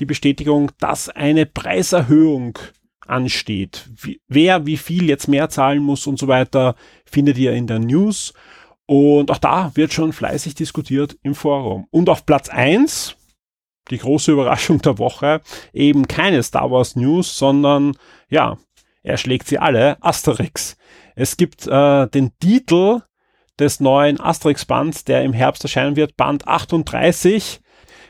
die 0.00 0.06
Bestätigung, 0.06 0.70
dass 0.78 1.08
eine 1.08 1.46
Preiserhöhung 1.46 2.58
ansteht. 3.06 3.90
Wer 4.28 4.66
wie 4.66 4.76
viel 4.76 5.08
jetzt 5.08 5.28
mehr 5.28 5.48
zahlen 5.48 5.82
muss 5.82 6.06
und 6.06 6.18
so 6.18 6.28
weiter, 6.28 6.74
findet 7.04 7.38
ihr 7.38 7.52
in 7.52 7.66
der 7.66 7.78
News. 7.78 8.32
Und 8.86 9.30
auch 9.30 9.38
da 9.38 9.72
wird 9.74 9.92
schon 9.92 10.12
fleißig 10.12 10.54
diskutiert 10.54 11.16
im 11.22 11.34
Forum. 11.34 11.86
Und 11.90 12.08
auf 12.08 12.26
Platz 12.26 12.48
eins 12.48 13.16
die 13.90 13.98
große 13.98 14.32
Überraschung 14.32 14.80
der 14.80 14.98
Woche, 14.98 15.40
eben 15.72 16.08
keine 16.08 16.42
Star 16.42 16.70
Wars 16.70 16.96
News, 16.96 17.36
sondern 17.36 17.96
ja, 18.28 18.58
er 19.02 19.16
schlägt 19.18 19.46
sie 19.46 19.58
alle, 19.58 20.02
Asterix. 20.02 20.76
Es 21.14 21.36
gibt 21.36 21.66
äh, 21.66 22.08
den 22.08 22.32
Titel 22.38 23.02
des 23.58 23.80
neuen 23.80 24.20
Asterix-Bands, 24.20 25.04
der 25.04 25.22
im 25.22 25.32
Herbst 25.32 25.62
erscheinen 25.62 25.96
wird, 25.96 26.16
Band 26.16 26.46
38, 26.46 27.60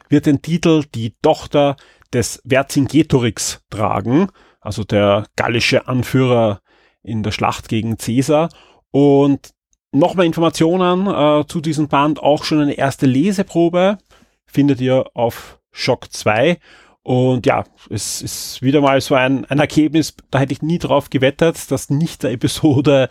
wird 0.08 0.26
den 0.26 0.42
Titel 0.42 0.84
Die 0.94 1.14
Tochter 1.22 1.76
des 2.12 2.42
Vercingetorix 2.46 3.62
tragen, 3.70 4.28
also 4.60 4.84
der 4.84 5.26
gallische 5.36 5.88
Anführer 5.88 6.60
in 7.02 7.22
der 7.22 7.32
Schlacht 7.32 7.68
gegen 7.68 7.96
Caesar. 7.98 8.48
Und 8.90 9.50
noch 9.92 10.14
mehr 10.14 10.24
Informationen 10.24 11.06
äh, 11.06 11.46
zu 11.46 11.60
diesem 11.60 11.88
Band, 11.88 12.20
auch 12.20 12.44
schon 12.44 12.60
eine 12.60 12.74
erste 12.74 13.06
Leseprobe, 13.06 13.98
findet 14.46 14.80
ihr 14.80 15.06
auf 15.14 15.60
Shock 15.72 16.12
2. 16.12 16.58
Und 17.02 17.44
ja, 17.44 17.64
es 17.90 18.22
ist 18.22 18.62
wieder 18.62 18.80
mal 18.80 19.00
so 19.00 19.14
ein, 19.14 19.44
ein 19.44 19.58
Ergebnis, 19.58 20.14
da 20.30 20.38
hätte 20.38 20.52
ich 20.52 20.62
nie 20.62 20.78
drauf 20.78 21.10
gewettet, 21.10 21.70
dass 21.70 21.90
nicht 21.90 22.22
der 22.22 22.32
Episode 22.32 23.08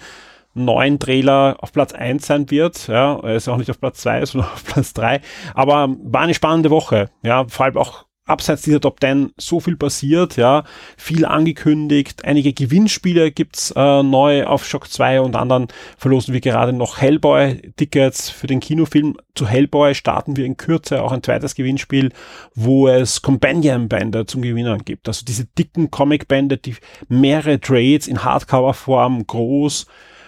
neuen 0.54 1.00
Trailer 1.00 1.58
auf 1.60 1.72
Platz 1.72 1.94
1 1.94 2.26
sein 2.26 2.50
wird. 2.52 2.88
Ja, 2.88 3.20
er 3.20 3.36
ist 3.36 3.48
auch 3.48 3.58
nicht 3.58 3.70
auf 3.70 3.80
Platz 3.80 4.02
2, 4.02 4.26
sondern 4.26 4.52
auf 4.52 4.64
Platz 4.64 4.94
3. 4.94 5.22
Aber 5.54 5.96
war 6.04 6.22
eine 6.22 6.34
spannende 6.34 6.70
Woche. 6.70 7.10
Ja, 7.24 7.46
vor 7.48 7.66
allem 7.66 7.78
auch 7.78 8.06
abseits 8.26 8.62
dieser 8.62 8.80
Top 8.80 9.00
10 9.02 9.34
so 9.38 9.60
viel 9.60 9.76
passiert, 9.76 10.38
ja, 10.38 10.64
viel 10.98 11.26
angekündigt, 11.26 12.24
einige 12.24 12.54
Gewinnspiele 12.54 13.32
gibt's 13.32 13.72
äh, 13.76 14.04
neu 14.04 14.46
auf 14.46 14.66
Shock 14.66 14.90
2 14.90 15.22
und 15.22 15.36
anderen 15.36 15.68
verlosen 15.98 16.34
wir 16.34 16.42
gerade 16.42 16.74
noch 16.74 17.00
Hellboy-Tickets 17.00 18.30
für 18.30 18.48
den 18.48 18.62
Kinofilm. 18.62 19.18
Zu 19.36 19.48
Hellboy 19.48 19.94
starten 19.94 20.38
wir 20.38 20.46
in 20.46 20.58
Kürze 20.58 21.02
auch 21.02 21.12
ein 21.12 21.24
zweites 21.24 21.56
Gewinnspiel, 21.56 22.12
wo 22.56 22.88
es 22.88 23.22
Companion-Bände 23.22 24.26
zum 24.26 24.42
Gewinnern 24.42 24.86
gibt. 24.86 25.08
Also 25.08 25.26
diese 25.26 25.46
dicken 25.46 25.92
Comic-Bände, 25.92 26.58
die 26.58 26.76
mehrere 27.10 27.60
Trades 27.60 28.08
in 28.08 28.24
Hardcover-Form 28.24 29.28
groß 29.28 29.86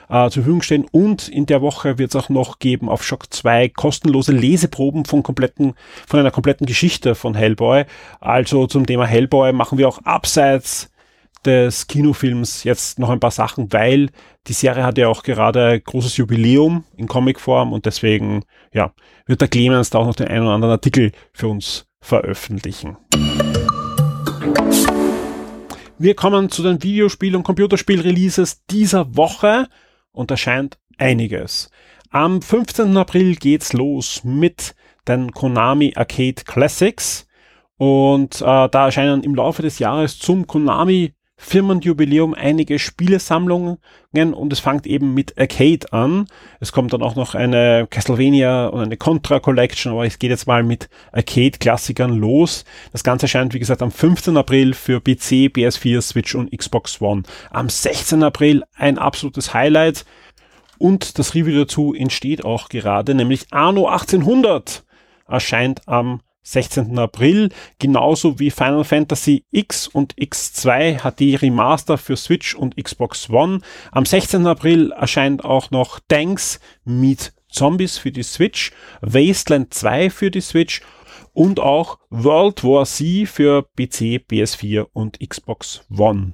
äh, 0.09 0.29
zur 0.29 0.43
Verfügung 0.43 0.61
stehen. 0.61 0.85
Und 0.91 1.27
in 1.27 1.45
der 1.45 1.61
Woche 1.61 1.97
wird 1.97 2.13
es 2.13 2.15
auch 2.15 2.29
noch 2.29 2.59
geben 2.59 2.89
auf 2.89 3.03
Shock 3.03 3.33
2 3.33 3.69
kostenlose 3.69 4.31
Leseproben 4.31 5.05
von 5.05 5.23
kompletten, 5.23 5.73
von 6.07 6.19
einer 6.19 6.31
kompletten 6.31 6.65
Geschichte 6.65 7.15
von 7.15 7.35
Hellboy. 7.35 7.85
Also 8.19 8.67
zum 8.67 8.85
Thema 8.85 9.05
Hellboy 9.05 9.53
machen 9.53 9.77
wir 9.77 9.87
auch 9.87 9.99
abseits 10.03 10.89
des 11.45 11.87
Kinofilms 11.87 12.63
jetzt 12.63 12.99
noch 12.99 13.09
ein 13.09 13.19
paar 13.19 13.31
Sachen, 13.31 13.71
weil 13.71 14.09
die 14.47 14.53
Serie 14.53 14.83
hat 14.83 14.97
ja 14.97 15.07
auch 15.07 15.23
gerade 15.23 15.79
großes 15.79 16.17
Jubiläum 16.17 16.83
in 16.97 17.07
Comicform 17.07 17.71
und 17.73 17.85
deswegen, 17.85 18.43
ja, 18.73 18.93
wird 19.25 19.41
der 19.41 19.47
Clemens 19.47 19.89
da 19.89 19.99
auch 19.99 20.05
noch 20.05 20.15
den 20.15 20.27
einen 20.27 20.43
oder 20.43 20.53
anderen 20.53 20.73
Artikel 20.73 21.11
für 21.33 21.47
uns 21.47 21.87
veröffentlichen. 22.01 22.97
Wir 25.97 26.13
kommen 26.13 26.49
zu 26.49 26.61
den 26.61 26.83
Videospiel- 26.83 27.35
und 27.35 27.43
Computerspiel-Releases 27.43 28.65
dieser 28.65 29.15
Woche 29.15 29.67
und 30.15 30.31
da 30.31 30.37
scheint 30.37 30.77
einiges. 30.97 31.69
Am 32.09 32.41
15. 32.41 32.95
April 32.97 33.35
geht's 33.35 33.73
los 33.73 34.23
mit 34.23 34.75
den 35.07 35.31
Konami 35.31 35.93
Arcade 35.95 36.43
Classics 36.45 37.27
und 37.77 38.41
äh, 38.41 38.69
da 38.69 38.85
erscheinen 38.85 39.23
im 39.23 39.35
Laufe 39.35 39.61
des 39.61 39.79
Jahres 39.79 40.17
zum 40.17 40.47
Konami 40.47 41.13
Firmenjubiläum 41.45 42.33
einige 42.33 42.79
Spielesammlungen 42.79 43.77
und 44.11 44.51
es 44.51 44.59
fängt 44.59 44.87
eben 44.87 45.13
mit 45.13 45.37
Arcade 45.37 45.93
an. 45.93 46.27
Es 46.59 46.71
kommt 46.71 46.91
dann 46.93 47.03
auch 47.03 47.15
noch 47.15 47.35
eine 47.35 47.85
Castlevania 47.89 48.67
und 48.67 48.81
eine 48.81 48.97
Contra 48.97 49.39
Collection, 49.39 49.91
aber 49.91 50.05
es 50.05 50.17
geht 50.17 50.31
jetzt 50.31 50.47
mal 50.47 50.63
mit 50.63 50.89
Arcade-Klassikern 51.11 52.13
los. 52.17 52.65
Das 52.91 53.03
Ganze 53.03 53.25
erscheint, 53.25 53.53
wie 53.53 53.59
gesagt, 53.59 53.83
am 53.83 53.91
15. 53.91 54.35
April 54.37 54.73
für 54.73 54.99
PC, 54.99 55.51
PS4, 55.53 56.01
Switch 56.01 56.33
und 56.33 56.51
Xbox 56.51 56.99
One. 56.99 57.23
Am 57.51 57.69
16. 57.69 58.23
April 58.23 58.63
ein 58.75 58.97
absolutes 58.97 59.53
Highlight 59.53 60.03
und 60.79 61.19
das 61.19 61.35
Review 61.35 61.59
dazu 61.59 61.93
entsteht 61.93 62.43
auch 62.43 62.69
gerade, 62.69 63.13
nämlich 63.13 63.45
Anno 63.51 63.87
1800 63.87 64.83
erscheint 65.27 65.87
am 65.87 66.21
16. 66.45 66.97
April, 66.99 67.49
genauso 67.79 68.39
wie 68.39 68.51
Final 68.51 68.83
Fantasy 68.83 69.43
X 69.51 69.87
und 69.87 70.15
X2 70.15 70.99
HD 70.99 71.41
Remaster 71.41 71.97
für 71.97 72.15
Switch 72.15 72.53
und 72.53 72.77
Xbox 72.77 73.29
One. 73.29 73.59
Am 73.91 74.05
16. 74.05 74.45
April 74.45 74.91
erscheint 74.91 75.43
auch 75.43 75.71
noch 75.71 75.99
Tanks 76.07 76.59
Meet 76.83 77.33
Zombies 77.49 77.97
für 77.97 78.11
die 78.11 78.23
Switch, 78.23 78.71
Wasteland 79.01 79.73
2 79.73 80.09
für 80.09 80.29
die 80.29 80.41
Switch 80.41 80.81
und 81.33 81.59
auch 81.59 81.99
World 82.09 82.63
War 82.63 82.85
Z 82.85 83.27
für 83.27 83.63
PC, 83.63 84.23
PS4 84.29 84.87
und 84.93 85.19
Xbox 85.19 85.81
One. 85.89 86.33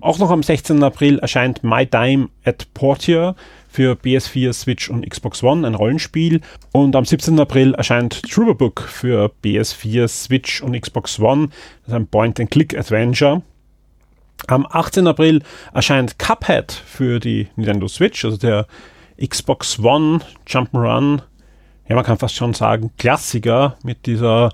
Auch 0.00 0.18
noch 0.18 0.30
am 0.30 0.42
16. 0.42 0.82
April 0.82 1.18
erscheint 1.18 1.62
My 1.62 1.84
Time 1.84 2.30
at 2.44 2.72
Portier 2.72 3.34
für 3.68 3.92
PS4, 3.92 4.54
Switch 4.54 4.88
und 4.88 5.08
Xbox 5.08 5.42
One, 5.42 5.66
ein 5.66 5.74
Rollenspiel. 5.74 6.40
Und 6.72 6.96
am 6.96 7.04
17. 7.04 7.38
April 7.38 7.74
erscheint 7.74 8.22
Trooper 8.22 8.70
für 8.80 9.30
PS4, 9.44 10.08
Switch 10.08 10.62
und 10.62 10.80
Xbox 10.80 11.20
One. 11.20 11.48
Das 11.82 11.88
ist 11.88 11.94
ein 11.94 12.06
Point-and-Click-Adventure. 12.06 13.42
Am 14.46 14.66
18. 14.70 15.06
April 15.06 15.42
erscheint 15.74 16.18
Cuphead 16.18 16.72
für 16.72 17.20
die 17.20 17.48
Nintendo 17.56 17.86
Switch, 17.86 18.24
also 18.24 18.38
der 18.38 18.66
Xbox 19.22 19.78
One 19.80 20.20
Jump'n'Run. 20.48 21.20
Ja, 21.90 21.94
man 21.94 22.04
kann 22.04 22.16
fast 22.16 22.36
schon 22.36 22.54
sagen, 22.54 22.90
Klassiker 22.96 23.76
mit 23.82 24.06
dieser 24.06 24.50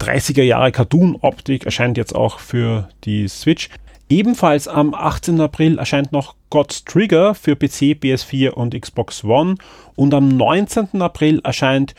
30er 0.00 0.42
Jahre 0.42 0.72
Cartoon-Optik 0.72 1.66
erscheint 1.66 1.96
jetzt 1.96 2.16
auch 2.16 2.40
für 2.40 2.88
die 3.04 3.28
Switch. 3.28 3.68
Ebenfalls 4.10 4.68
am 4.68 4.94
18. 4.94 5.38
April 5.38 5.78
erscheint 5.78 6.12
noch 6.12 6.34
God's 6.48 6.82
Trigger 6.84 7.34
für 7.34 7.56
PC, 7.56 7.98
PS4 8.00 8.50
und 8.50 8.74
Xbox 8.74 9.22
One 9.22 9.56
und 9.96 10.14
am 10.14 10.28
19. 10.28 11.02
April 11.02 11.40
erscheint 11.44 11.94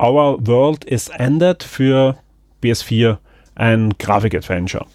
Our 0.00 0.38
World 0.46 0.84
is 0.84 1.08
Ended 1.08 1.64
für 1.64 2.16
PS4, 2.62 3.18
ein 3.56 3.92
Grafik-Adventure. 3.98 4.86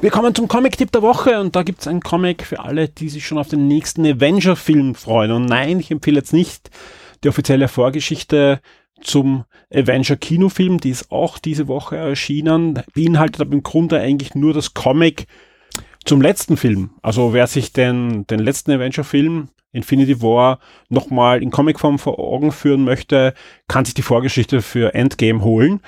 Wir 0.00 0.10
kommen 0.10 0.34
zum 0.34 0.48
Comic-Tipp 0.48 0.90
der 0.90 1.02
Woche 1.02 1.38
und 1.38 1.54
da 1.54 1.62
gibt 1.62 1.80
es 1.80 1.86
einen 1.86 2.00
Comic 2.00 2.42
für 2.42 2.58
alle, 2.58 2.88
die 2.88 3.08
sich 3.08 3.24
schon 3.24 3.38
auf 3.38 3.48
den 3.48 3.68
nächsten 3.68 4.04
Avenger-Film 4.04 4.96
freuen. 4.96 5.30
Und 5.30 5.46
nein, 5.46 5.78
ich 5.78 5.92
empfehle 5.92 6.16
jetzt 6.16 6.32
nicht 6.32 6.70
die 7.22 7.28
offizielle 7.28 7.68
Vorgeschichte 7.68 8.60
zum 9.00 9.44
Avenger 9.72 10.16
Kinofilm, 10.16 10.78
die 10.78 10.90
ist 10.90 11.10
auch 11.10 11.38
diese 11.38 11.68
Woche 11.68 11.96
erschienen, 11.96 12.82
beinhaltet 12.94 13.40
aber 13.40 13.52
im 13.52 13.62
Grunde 13.62 14.00
eigentlich 14.00 14.34
nur 14.34 14.54
das 14.54 14.74
Comic 14.74 15.26
zum 16.04 16.20
letzten 16.20 16.56
Film. 16.56 16.90
Also 17.02 17.32
wer 17.32 17.46
sich 17.46 17.72
den, 17.72 18.26
den 18.26 18.38
letzten 18.38 18.72
Avenger 18.72 19.04
Film 19.04 19.48
Infinity 19.72 20.22
War 20.22 20.58
nochmal 20.88 21.42
in 21.42 21.50
Comicform 21.50 21.98
vor 21.98 22.18
Augen 22.18 22.52
führen 22.52 22.84
möchte, 22.84 23.34
kann 23.68 23.84
sich 23.84 23.94
die 23.94 24.02
Vorgeschichte 24.02 24.62
für 24.62 24.94
Endgame 24.94 25.42
holen. 25.42 25.80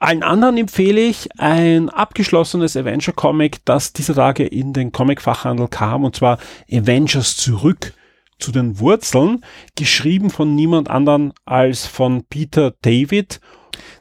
Allen 0.00 0.24
anderen 0.24 0.56
empfehle 0.56 1.00
ich 1.00 1.28
ein 1.38 1.88
abgeschlossenes 1.88 2.76
Avenger 2.76 3.12
Comic, 3.12 3.64
das 3.64 3.92
dieser 3.92 4.16
Tage 4.16 4.44
in 4.44 4.72
den 4.72 4.90
Comic-Fachhandel 4.90 5.68
kam, 5.68 6.02
und 6.04 6.16
zwar 6.16 6.38
Avengers 6.68 7.36
zurück 7.36 7.94
zu 8.42 8.52
den 8.52 8.78
Wurzeln, 8.78 9.44
geschrieben 9.76 10.30
von 10.30 10.54
niemand 10.54 10.90
anderen 10.90 11.32
als 11.44 11.86
von 11.86 12.24
Peter 12.28 12.74
David, 12.82 13.40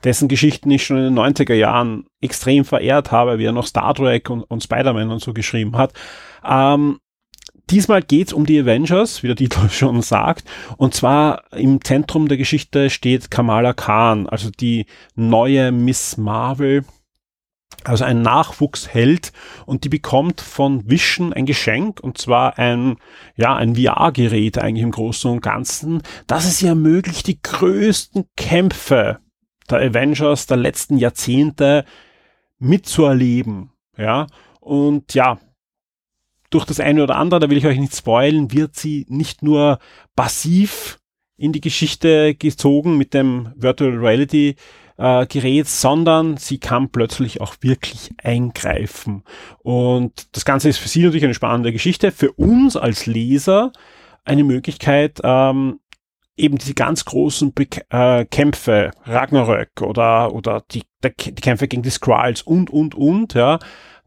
dessen 0.03 0.27
Geschichten 0.27 0.71
ich 0.71 0.85
schon 0.85 0.97
in 0.97 1.15
den 1.15 1.19
90er 1.19 1.53
Jahren 1.53 2.05
extrem 2.21 2.65
verehrt 2.65 3.11
habe, 3.11 3.39
wie 3.39 3.45
er 3.45 3.51
noch 3.51 3.67
Star 3.67 3.93
Trek 3.93 4.29
und, 4.29 4.43
und 4.43 4.63
Spider-Man 4.63 5.11
und 5.11 5.21
so 5.21 5.33
geschrieben 5.33 5.77
hat. 5.77 5.93
Ähm, 6.45 6.97
Diesmal 7.69 8.01
geht's 8.01 8.33
um 8.33 8.45
die 8.45 8.59
Avengers, 8.59 9.23
wie 9.23 9.27
der 9.27 9.35
Titel 9.37 9.69
schon 9.69 10.01
sagt. 10.01 10.43
Und 10.75 10.93
zwar 10.93 11.43
im 11.53 11.81
Zentrum 11.81 12.27
der 12.27 12.37
Geschichte 12.37 12.89
steht 12.89 13.31
Kamala 13.31 13.71
Khan, 13.71 14.27
also 14.27 14.49
die 14.49 14.87
neue 15.15 15.71
Miss 15.71 16.17
Marvel, 16.17 16.83
also 17.83 18.03
ein 18.03 18.21
Nachwuchsheld 18.21 19.31
und 19.65 19.83
die 19.83 19.89
bekommt 19.89 20.41
von 20.41 20.89
Vision 20.89 21.33
ein 21.33 21.45
Geschenk 21.45 21.99
und 21.99 22.17
zwar 22.17 22.59
ein, 22.59 22.97
ja, 23.35 23.55
ein 23.55 23.75
VR-Gerät 23.75 24.57
eigentlich 24.57 24.83
im 24.83 24.91
Großen 24.91 25.29
und 25.29 25.41
Ganzen, 25.41 26.01
das 26.27 26.45
es 26.45 26.61
ihr 26.61 26.69
ermöglicht, 26.69 27.27
die 27.27 27.41
größten 27.41 28.25
Kämpfe 28.35 29.19
der 29.69 29.79
Avengers 29.79 30.47
der 30.47 30.57
letzten 30.57 30.97
Jahrzehnte 30.97 31.85
mitzuerleben, 32.59 33.71
ja, 33.97 34.27
und 34.59 35.13
ja, 35.13 35.39
durch 36.51 36.65
das 36.65 36.79
eine 36.79 37.03
oder 37.03 37.15
andere, 37.15 37.39
da 37.39 37.49
will 37.49 37.57
ich 37.57 37.65
euch 37.65 37.79
nicht 37.79 37.95
spoilen, 37.95 38.51
wird 38.51 38.75
sie 38.75 39.05
nicht 39.09 39.41
nur 39.41 39.79
passiv 40.15 40.99
in 41.37 41.53
die 41.53 41.61
Geschichte 41.61 42.35
gezogen 42.35 42.97
mit 42.97 43.15
dem 43.15 43.51
Virtual 43.55 43.97
Reality 43.97 44.55
äh, 45.01 45.25
Gerät, 45.25 45.67
sondern 45.67 46.37
sie 46.37 46.59
kann 46.59 46.89
plötzlich 46.89 47.41
auch 47.41 47.55
wirklich 47.61 48.11
eingreifen. 48.23 49.23
Und 49.59 50.35
das 50.35 50.45
Ganze 50.45 50.69
ist 50.69 50.77
für 50.77 50.87
sie 50.87 51.03
natürlich 51.03 51.23
eine 51.25 51.33
spannende 51.33 51.71
Geschichte. 51.71 52.11
Für 52.11 52.31
uns 52.33 52.77
als 52.77 53.07
Leser 53.07 53.71
eine 54.23 54.43
Möglichkeit, 54.43 55.19
ähm, 55.23 55.79
eben 56.37 56.57
diese 56.57 56.75
ganz 56.75 57.05
großen 57.05 57.53
Be 57.53 57.67
äh, 57.89 58.25
Kämpfe, 58.25 58.91
Ragnarök 59.05 59.81
oder, 59.81 60.33
oder 60.33 60.63
die, 60.71 60.83
die 61.03 61.33
Kämpfe 61.33 61.67
gegen 61.67 61.81
die 61.81 61.89
Skrulls 61.89 62.43
und, 62.43 62.69
und, 62.69 62.95
und, 62.95 63.33
ja, 63.33 63.59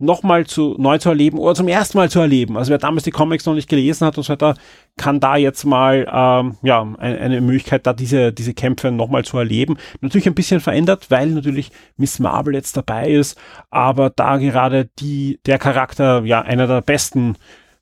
nochmal 0.04 0.46
zu, 0.46 0.76
neu 0.78 0.98
zu 0.98 1.08
erleben 1.08 1.38
oder 1.38 1.54
zum 1.54 1.68
ersten 1.68 1.98
Mal 1.98 2.10
zu 2.10 2.20
erleben. 2.20 2.56
Also 2.56 2.70
wer 2.70 2.78
damals 2.78 3.04
die 3.04 3.10
Comics 3.10 3.46
noch 3.46 3.54
nicht 3.54 3.68
gelesen 3.68 4.06
hat 4.06 4.16
und 4.16 4.24
so 4.24 4.32
weiter, 4.32 4.54
kann 4.96 5.20
da 5.20 5.36
jetzt 5.36 5.64
mal, 5.64 6.06
ähm, 6.12 6.56
ja, 6.62 6.82
eine, 6.98 7.18
eine 7.18 7.40
Möglichkeit, 7.40 7.86
da 7.86 7.92
diese, 7.92 8.32
diese 8.32 8.54
Kämpfe 8.54 8.90
nochmal 8.90 9.24
zu 9.24 9.38
erleben. 9.38 9.76
Natürlich 10.00 10.26
ein 10.26 10.34
bisschen 10.34 10.60
verändert, 10.60 11.10
weil 11.10 11.28
natürlich 11.28 11.70
Miss 11.96 12.18
Marvel 12.18 12.54
jetzt 12.54 12.76
dabei 12.76 13.10
ist, 13.10 13.38
aber 13.70 14.10
da 14.10 14.36
gerade 14.36 14.88
die, 14.98 15.40
der 15.46 15.58
Charakter, 15.58 16.24
ja, 16.24 16.42
einer 16.42 16.66
der 16.66 16.82
besten 16.82 17.36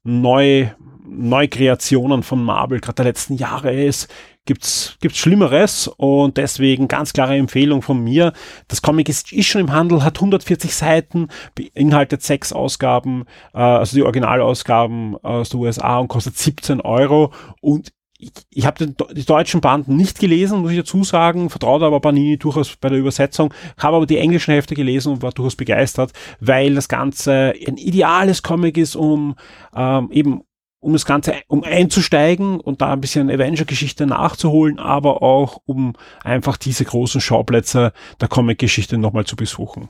neu, 0.04 0.68
Neukreationen 1.04 2.22
von 2.22 2.42
Marvel 2.42 2.80
gerade 2.80 2.96
der 2.96 3.04
letzten 3.06 3.34
Jahre 3.34 3.72
ist, 3.72 4.12
gibt's 4.44 4.96
gibt's 5.00 5.18
Schlimmeres 5.18 5.88
und 5.88 6.36
deswegen 6.36 6.88
ganz 6.88 7.12
klare 7.12 7.36
Empfehlung 7.36 7.82
von 7.82 8.02
mir. 8.02 8.32
Das 8.68 8.82
Comic 8.82 9.08
ist, 9.08 9.32
ist 9.32 9.46
schon 9.46 9.60
im 9.60 9.72
Handel, 9.72 10.04
hat 10.04 10.16
140 10.18 10.74
Seiten, 10.74 11.28
beinhaltet 11.54 12.22
sechs 12.22 12.52
Ausgaben, 12.52 13.24
äh, 13.54 13.58
also 13.58 13.96
die 13.96 14.02
Originalausgaben 14.02 15.16
aus 15.16 15.50
den 15.50 15.60
USA 15.60 15.98
und 15.98 16.08
kostet 16.08 16.36
17 16.36 16.80
Euro 16.80 17.32
und 17.60 17.92
ich, 18.22 18.32
ich 18.50 18.66
habe 18.66 18.86
die 18.86 19.24
deutschen 19.24 19.60
Banden 19.60 19.96
nicht 19.96 20.20
gelesen, 20.20 20.60
muss 20.60 20.70
ich 20.70 20.78
dazu 20.78 21.02
sagen, 21.02 21.50
vertraute 21.50 21.84
aber 21.84 22.00
Panini 22.00 22.38
durchaus 22.38 22.76
bei 22.76 22.88
der 22.88 22.98
Übersetzung, 22.98 23.52
habe 23.78 23.96
aber 23.96 24.06
die 24.06 24.18
englischen 24.18 24.54
Hefte 24.54 24.76
gelesen 24.76 25.12
und 25.12 25.22
war 25.22 25.32
durchaus 25.32 25.56
begeistert, 25.56 26.12
weil 26.38 26.74
das 26.74 26.88
Ganze 26.88 27.52
ein 27.66 27.76
ideales 27.76 28.42
Comic 28.42 28.78
ist, 28.78 28.94
um 28.94 29.34
ähm, 29.74 30.08
eben 30.12 30.42
um 30.82 30.92
das 30.92 31.06
Ganze, 31.06 31.34
um 31.46 31.62
einzusteigen 31.62 32.60
und 32.60 32.82
da 32.82 32.92
ein 32.92 33.00
bisschen 33.00 33.30
Avenger-Geschichte 33.30 34.04
nachzuholen, 34.04 34.78
aber 34.78 35.22
auch 35.22 35.58
um 35.64 35.94
einfach 36.24 36.56
diese 36.56 36.84
großen 36.84 37.20
Schauplätze 37.20 37.92
der 38.20 38.28
Comic-Geschichte 38.28 38.98
nochmal 38.98 39.24
zu 39.24 39.36
besuchen. 39.36 39.88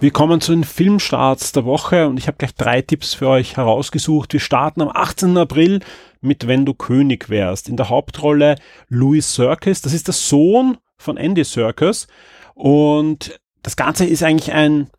Wir 0.00 0.10
kommen 0.10 0.40
zu 0.40 0.50
den 0.50 0.64
Filmstarts 0.64 1.52
der 1.52 1.64
Woche 1.64 2.08
und 2.08 2.18
ich 2.18 2.26
habe 2.26 2.36
gleich 2.36 2.56
drei 2.56 2.82
Tipps 2.82 3.14
für 3.14 3.28
euch 3.28 3.56
herausgesucht. 3.56 4.32
Wir 4.32 4.40
starten 4.40 4.82
am 4.82 4.90
18. 4.92 5.36
April 5.38 5.78
mit 6.20 6.48
Wenn 6.48 6.66
du 6.66 6.74
König 6.74 7.30
wärst. 7.30 7.68
In 7.68 7.76
der 7.76 7.88
Hauptrolle 7.88 8.56
Louis 8.88 9.32
Circus. 9.32 9.80
Das 9.80 9.92
ist 9.92 10.08
der 10.08 10.14
Sohn 10.14 10.76
von 10.98 11.16
Andy 11.16 11.44
Circus 11.44 12.08
und 12.54 13.38
das 13.62 13.76
Ganze 13.76 14.04
ist 14.04 14.24
eigentlich 14.24 14.52
ein 14.52 14.90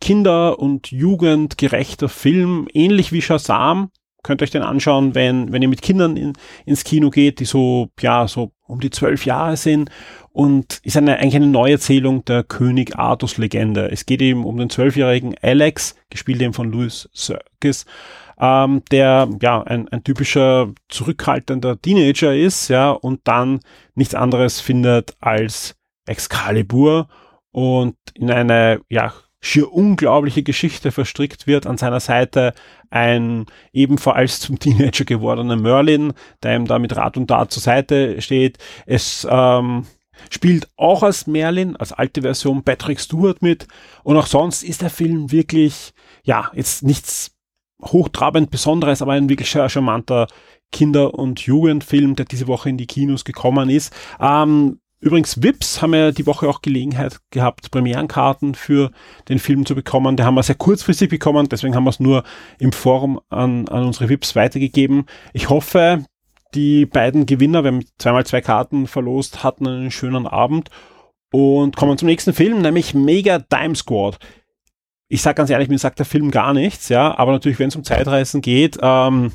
kinder- 0.00 0.58
und 0.58 0.90
jugendgerechter 0.90 2.08
Film, 2.08 2.68
ähnlich 2.72 3.12
wie 3.12 3.22
Shazam. 3.22 3.90
Könnt 4.22 4.42
ihr 4.42 4.44
euch 4.44 4.50
den 4.50 4.62
anschauen, 4.62 5.14
wenn, 5.14 5.52
wenn 5.52 5.62
ihr 5.62 5.68
mit 5.68 5.82
Kindern 5.82 6.16
in, 6.16 6.32
ins 6.64 6.82
Kino 6.82 7.10
geht, 7.10 7.38
die 7.38 7.44
so, 7.44 7.90
ja, 8.00 8.26
so 8.26 8.52
um 8.66 8.80
die 8.80 8.90
zwölf 8.90 9.24
Jahre 9.24 9.56
sind 9.56 9.90
und 10.32 10.80
ist 10.82 10.96
eine, 10.96 11.18
eigentlich 11.18 11.36
eine 11.36 11.46
Neuerzählung 11.46 12.24
der 12.24 12.42
König 12.42 12.98
Artus 12.98 13.38
Legende. 13.38 13.90
Es 13.90 14.04
geht 14.04 14.20
eben 14.20 14.44
um 14.44 14.56
den 14.56 14.68
zwölfjährigen 14.68 15.36
Alex, 15.40 15.94
gespielt 16.10 16.42
eben 16.42 16.52
von 16.52 16.70
Louis 16.70 17.08
Serkis, 17.12 17.86
ähm, 18.38 18.82
der 18.90 19.28
ja 19.40 19.62
ein, 19.62 19.88
ein 19.88 20.04
typischer 20.04 20.72
zurückhaltender 20.88 21.80
Teenager 21.80 22.34
ist, 22.34 22.68
ja, 22.68 22.90
und 22.90 23.20
dann 23.24 23.60
nichts 23.94 24.14
anderes 24.14 24.60
findet 24.60 25.16
als 25.20 25.76
Excalibur 26.04 27.08
und 27.52 27.96
in 28.14 28.30
eine 28.30 28.80
ja 28.90 29.14
schier 29.46 29.72
unglaubliche 29.72 30.42
Geschichte 30.42 30.90
verstrickt 30.90 31.46
wird. 31.46 31.66
An 31.66 31.78
seiner 31.78 32.00
Seite 32.00 32.52
ein 32.90 33.46
ebenfalls 33.72 34.40
zum 34.40 34.58
Teenager 34.58 35.04
gewordener 35.04 35.56
Merlin, 35.56 36.12
der 36.42 36.56
ihm 36.56 36.66
da 36.66 36.78
mit 36.78 36.96
Rat 36.96 37.16
und 37.16 37.28
Tat 37.28 37.52
zur 37.52 37.62
Seite 37.62 38.20
steht. 38.20 38.58
Es 38.86 39.26
ähm, 39.30 39.86
spielt 40.30 40.68
auch 40.76 41.04
als 41.04 41.28
Merlin, 41.28 41.76
als 41.76 41.92
alte 41.92 42.22
Version 42.22 42.64
Patrick 42.64 43.00
Stewart 43.00 43.40
mit. 43.40 43.68
Und 44.02 44.16
auch 44.16 44.26
sonst 44.26 44.64
ist 44.64 44.82
der 44.82 44.90
Film 44.90 45.30
wirklich, 45.30 45.92
ja, 46.24 46.50
jetzt 46.54 46.82
nichts 46.82 47.30
hochtrabend 47.82 48.50
Besonderes, 48.50 49.00
aber 49.00 49.12
ein 49.12 49.28
wirklich 49.28 49.50
charmanter 49.50 50.26
Kinder- 50.72 51.14
und 51.14 51.40
Jugendfilm, 51.40 52.16
der 52.16 52.24
diese 52.24 52.48
Woche 52.48 52.68
in 52.68 52.78
die 52.78 52.86
Kinos 52.86 53.24
gekommen 53.24 53.70
ist. 53.70 53.94
Ähm, 54.18 54.80
übrigens, 55.06 55.42
Vips 55.42 55.80
haben 55.80 55.94
ja 55.94 56.10
die 56.10 56.26
Woche 56.26 56.48
auch 56.48 56.62
Gelegenheit 56.62 57.20
gehabt, 57.30 57.70
Premierenkarten 57.70 58.54
für 58.54 58.90
den 59.28 59.38
Film 59.38 59.64
zu 59.64 59.74
bekommen. 59.74 60.16
Die 60.16 60.24
haben 60.24 60.34
wir 60.34 60.42
sehr 60.42 60.56
kurzfristig 60.56 61.08
bekommen, 61.08 61.48
deswegen 61.48 61.74
haben 61.74 61.84
wir 61.84 61.90
es 61.90 62.00
nur 62.00 62.24
im 62.58 62.72
Forum 62.72 63.20
an, 63.28 63.68
an 63.68 63.84
unsere 63.84 64.08
Vips 64.08 64.36
weitergegeben. 64.36 65.06
Ich 65.32 65.48
hoffe, 65.48 66.04
die 66.54 66.86
beiden 66.86 67.26
Gewinner, 67.26 67.64
wir 67.64 67.72
haben 67.72 67.84
zweimal 67.98 68.26
zwei 68.26 68.40
Karten 68.40 68.86
verlost, 68.86 69.42
hatten 69.44 69.66
einen 69.66 69.90
schönen 69.90 70.26
Abend 70.26 70.70
und 71.32 71.76
kommen 71.76 71.98
zum 71.98 72.06
nächsten 72.06 72.32
Film, 72.32 72.60
nämlich 72.60 72.94
Mega 72.94 73.38
Dime 73.38 73.76
Squad 73.76 74.18
ich 75.08 75.22
sage 75.22 75.36
ganz 75.36 75.50
ehrlich, 75.50 75.68
mir 75.68 75.78
sagt 75.78 75.98
der 75.98 76.06
Film 76.06 76.30
gar 76.30 76.52
nichts, 76.52 76.88
ja, 76.88 77.16
aber 77.16 77.32
natürlich, 77.32 77.58
wenn 77.58 77.68
es 77.68 77.76
um 77.76 77.84
Zeitreisen 77.84 78.40
geht, 78.40 78.78
ähm, 78.82 79.32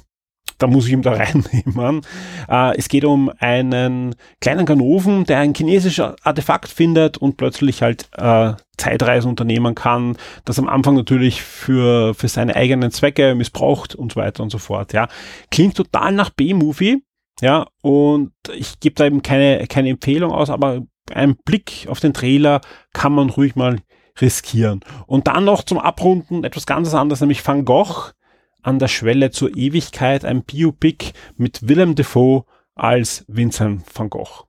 da 0.61 0.67
muss 0.67 0.87
ich 0.87 0.93
ihm 0.93 1.01
da 1.01 1.13
reinnehmen. 1.13 2.01
Äh, 2.49 2.77
es 2.77 2.89
geht 2.89 3.05
um 3.05 3.31
einen 3.39 4.15
kleinen 4.39 4.65
Ganoven, 4.65 5.25
der 5.25 5.39
ein 5.39 5.53
chinesisches 5.53 6.15
Artefakt 6.23 6.69
findet 6.69 7.17
und 7.17 7.37
plötzlich 7.37 7.81
halt 7.81 8.09
äh, 8.17 8.53
Zeitreisen 8.77 9.29
unternehmen 9.29 9.75
kann, 9.75 10.17
das 10.45 10.59
am 10.59 10.67
Anfang 10.67 10.95
natürlich 10.95 11.41
für, 11.41 12.13
für 12.13 12.27
seine 12.27 12.55
eigenen 12.55 12.91
Zwecke 12.91 13.35
missbraucht 13.35 13.95
und 13.95 14.13
so 14.13 14.19
weiter 14.19 14.43
und 14.43 14.49
so 14.49 14.57
fort. 14.57 14.93
Ja, 14.93 15.07
Klingt 15.51 15.75
total 15.75 16.11
nach 16.13 16.29
B-Movie, 16.31 17.03
ja, 17.41 17.67
und 17.81 18.31
ich 18.53 18.79
gebe 18.79 18.95
da 18.95 19.05
eben 19.05 19.21
keine, 19.21 19.65
keine 19.67 19.89
Empfehlung 19.89 20.31
aus, 20.31 20.49
aber 20.49 20.81
ein 21.11 21.35
Blick 21.43 21.87
auf 21.89 21.99
den 21.99 22.13
Trailer 22.13 22.61
kann 22.93 23.13
man 23.13 23.29
ruhig 23.29 23.55
mal 23.55 23.79
riskieren. 24.19 24.81
Und 25.07 25.27
dann 25.27 25.45
noch 25.45 25.63
zum 25.63 25.79
Abrunden 25.79 26.43
etwas 26.43 26.65
ganz 26.65 26.93
anderes, 26.93 27.21
nämlich 27.21 27.45
Van 27.45 27.65
Gogh 27.65 28.11
an 28.63 28.79
der 28.79 28.87
Schwelle 28.87 29.31
zur 29.31 29.55
Ewigkeit, 29.55 30.25
ein 30.25 30.43
Biopic 30.43 31.13
mit 31.37 31.67
Willem 31.67 31.95
Defoe 31.95 32.45
als 32.75 33.25
Vincent 33.27 33.83
van 33.93 34.09
Gogh. 34.09 34.45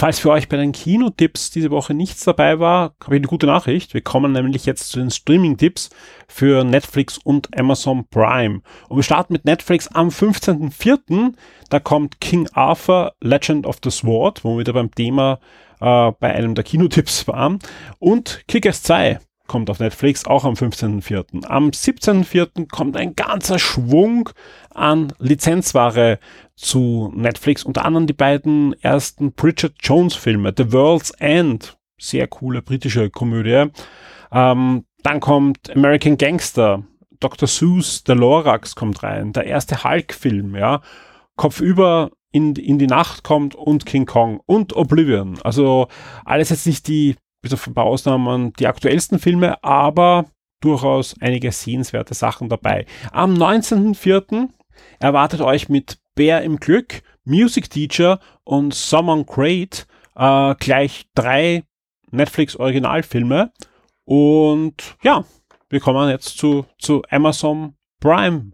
Falls 0.00 0.18
für 0.18 0.30
euch 0.30 0.48
bei 0.48 0.56
den 0.56 0.72
Kinotipps 0.72 1.50
diese 1.50 1.70
Woche 1.70 1.92
nichts 1.92 2.24
dabei 2.24 2.58
war, 2.58 2.94
habe 3.04 3.16
ich 3.16 3.20
eine 3.20 3.26
gute 3.26 3.44
Nachricht. 3.44 3.92
Wir 3.92 4.00
kommen 4.00 4.32
nämlich 4.32 4.64
jetzt 4.64 4.92
zu 4.92 4.98
den 4.98 5.10
Streaming-Tipps 5.10 5.90
für 6.26 6.64
Netflix 6.64 7.18
und 7.18 7.54
Amazon 7.58 8.06
Prime. 8.08 8.62
Und 8.88 8.96
wir 8.96 9.02
starten 9.02 9.34
mit 9.34 9.44
Netflix 9.44 9.88
am 9.88 10.08
15.04. 10.08 11.34
Da 11.68 11.80
kommt 11.80 12.18
King 12.18 12.48
Arthur, 12.54 13.12
Legend 13.20 13.66
of 13.66 13.76
the 13.84 13.90
Sword, 13.90 14.42
wo 14.42 14.54
wir 14.54 14.60
wieder 14.60 14.72
beim 14.72 14.90
Thema 14.90 15.38
äh, 15.82 16.12
bei 16.18 16.34
einem 16.34 16.54
der 16.54 16.64
Kinotipps 16.64 17.28
waren. 17.28 17.58
Und 17.98 18.44
Kickers 18.48 18.82
2 18.82 19.20
kommt 19.50 19.68
auf 19.68 19.80
Netflix, 19.80 20.26
auch 20.26 20.44
am 20.44 20.54
15.04. 20.54 21.44
Am 21.44 21.70
17.04. 21.70 22.68
kommt 22.70 22.96
ein 22.96 23.16
ganzer 23.16 23.58
Schwung 23.58 24.30
an 24.72 25.12
Lizenzware 25.18 26.20
zu 26.54 27.12
Netflix, 27.16 27.64
unter 27.64 27.84
anderem 27.84 28.06
die 28.06 28.12
beiden 28.12 28.80
ersten 28.80 29.32
Bridget 29.32 29.74
Jones 29.80 30.14
Filme, 30.14 30.54
The 30.56 30.72
World's 30.72 31.10
End, 31.18 31.76
sehr 31.98 32.28
coole 32.28 32.62
britische 32.62 33.10
Komödie. 33.10 33.72
Ähm, 34.30 34.84
dann 35.02 35.18
kommt 35.18 35.68
American 35.74 36.16
Gangster, 36.16 36.84
Dr. 37.18 37.48
Seuss, 37.48 38.04
The 38.06 38.12
Lorax 38.12 38.76
kommt 38.76 39.02
rein, 39.02 39.32
der 39.32 39.46
erste 39.46 39.82
Hulk-Film, 39.82 40.54
ja. 40.54 40.80
Kopfüber 41.34 42.10
in, 42.30 42.54
in 42.54 42.78
die 42.78 42.86
Nacht 42.86 43.24
kommt 43.24 43.56
und 43.56 43.84
King 43.84 44.06
Kong 44.06 44.40
und 44.46 44.76
Oblivion. 44.76 45.40
Also 45.42 45.88
alles 46.24 46.50
jetzt 46.50 46.68
nicht 46.68 46.86
die, 46.86 47.16
bis 47.42 47.52
auf 47.52 47.66
ein 47.66 47.74
paar 47.74 47.84
Ausnahmen, 47.84 48.52
die 48.54 48.66
aktuellsten 48.66 49.18
Filme, 49.18 49.62
aber 49.64 50.26
durchaus 50.60 51.14
einige 51.20 51.52
sehenswerte 51.52 52.14
Sachen 52.14 52.48
dabei. 52.48 52.86
Am 53.12 53.34
19.04. 53.34 54.48
erwartet 54.98 55.40
euch 55.40 55.68
mit 55.68 55.98
Bär 56.14 56.42
im 56.42 56.58
Glück, 56.58 57.02
Music 57.24 57.70
Teacher 57.70 58.20
und 58.44 58.74
Someone 58.74 59.24
Great 59.24 59.86
äh, 60.16 60.54
gleich 60.56 61.06
drei 61.14 61.64
Netflix 62.10 62.56
Originalfilme. 62.56 63.52
Und 64.04 64.96
ja, 65.02 65.24
wir 65.68 65.80
kommen 65.80 66.10
jetzt 66.10 66.36
zu, 66.36 66.66
zu 66.78 67.02
Amazon 67.10 67.74
Prime. 68.00 68.52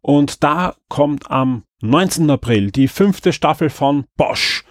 Und 0.00 0.42
da 0.42 0.74
kommt 0.88 1.30
am 1.30 1.64
19. 1.82 2.30
April 2.30 2.70
die 2.70 2.88
fünfte 2.88 3.32
Staffel 3.32 3.70
von 3.70 4.04
Bosch. 4.16 4.64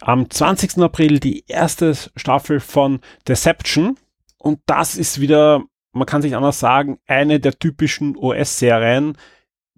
Am 0.00 0.28
20. 0.28 0.78
April 0.78 1.20
die 1.20 1.44
erste 1.46 1.94
Staffel 2.16 2.60
von 2.60 3.00
Deception. 3.28 3.96
Und 4.38 4.60
das 4.66 4.96
ist 4.96 5.20
wieder, 5.20 5.64
man 5.92 6.06
kann 6.06 6.22
sich 6.22 6.36
anders 6.36 6.58
sagen, 6.58 6.98
eine 7.06 7.40
der 7.40 7.58
typischen 7.58 8.16
OS-Serien. 8.16 9.16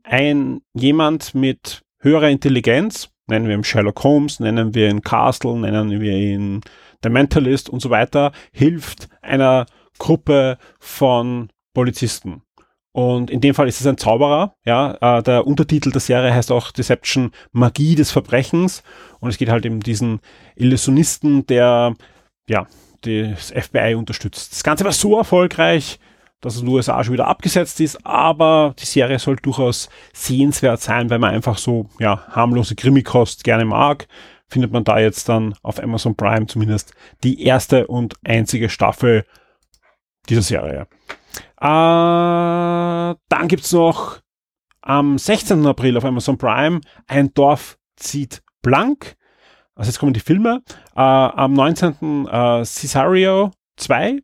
Ein 0.02 0.62
jemand 0.74 1.34
mit 1.34 1.82
höherer 1.98 2.30
Intelligenz, 2.30 3.10
nennen 3.26 3.46
wir 3.46 3.54
ihn 3.54 3.64
Sherlock 3.64 4.02
Holmes, 4.04 4.40
nennen 4.40 4.74
wir 4.74 4.88
ihn 4.88 5.02
Castle, 5.02 5.58
nennen 5.58 6.00
wir 6.00 6.12
ihn 6.12 6.60
The 7.02 7.10
Mentalist 7.10 7.68
und 7.68 7.80
so 7.80 7.90
weiter, 7.90 8.32
hilft 8.52 9.08
einer 9.22 9.66
Gruppe 9.98 10.58
von 10.78 11.50
Polizisten. 11.74 12.42
Und 12.96 13.30
in 13.30 13.42
dem 13.42 13.54
Fall 13.54 13.68
ist 13.68 13.78
es 13.78 13.86
ein 13.86 13.98
Zauberer. 13.98 14.54
Ja, 14.64 15.18
äh, 15.18 15.22
der 15.22 15.46
Untertitel 15.46 15.90
der 15.90 16.00
Serie 16.00 16.32
heißt 16.32 16.50
auch 16.50 16.72
Deception 16.72 17.30
Magie 17.52 17.94
des 17.94 18.10
Verbrechens. 18.10 18.82
Und 19.20 19.28
es 19.28 19.36
geht 19.36 19.50
halt 19.50 19.66
um 19.66 19.80
diesen 19.80 20.20
Illusionisten, 20.54 21.44
der 21.44 21.94
ja 22.48 22.66
das 23.02 23.50
FBI 23.52 23.96
unterstützt. 23.96 24.52
Das 24.52 24.64
Ganze 24.64 24.84
war 24.86 24.92
so 24.92 25.18
erfolgreich, 25.18 26.00
dass 26.40 26.54
es 26.54 26.60
in 26.60 26.68
den 26.68 26.74
USA 26.74 27.04
schon 27.04 27.12
wieder 27.12 27.26
abgesetzt 27.26 27.80
ist, 27.80 28.06
aber 28.06 28.74
die 28.78 28.86
Serie 28.86 29.18
soll 29.18 29.36
durchaus 29.36 29.90
sehenswert 30.14 30.80
sein, 30.80 31.10
weil 31.10 31.18
man 31.18 31.34
einfach 31.34 31.58
so 31.58 31.90
ja 31.98 32.26
harmlose 32.28 32.76
Krimikost 32.76 33.44
gerne 33.44 33.66
mag. 33.66 34.08
Findet 34.48 34.72
man 34.72 34.84
da 34.84 34.98
jetzt 34.98 35.28
dann 35.28 35.54
auf 35.62 35.82
Amazon 35.82 36.16
Prime 36.16 36.46
zumindest 36.46 36.94
die 37.22 37.44
erste 37.44 37.88
und 37.88 38.14
einzige 38.24 38.70
Staffel 38.70 39.26
dieser 40.30 40.40
Serie. 40.40 40.86
Äh, 41.58 41.64
dann 41.64 43.48
gibt's 43.48 43.72
noch 43.72 44.18
am 44.82 45.18
16. 45.18 45.66
April 45.66 45.96
auf 45.96 46.04
Amazon 46.04 46.38
Prime 46.38 46.80
ein 47.06 47.32
Dorf 47.34 47.78
zieht 47.96 48.42
blank. 48.62 49.16
Also 49.74 49.90
jetzt 49.90 49.98
kommen 49.98 50.14
die 50.14 50.20
Filme. 50.20 50.62
Äh, 50.94 51.00
am 51.00 51.52
19. 51.52 52.26
Äh, 52.26 52.64
Cesario 52.64 53.50
2 53.76 54.22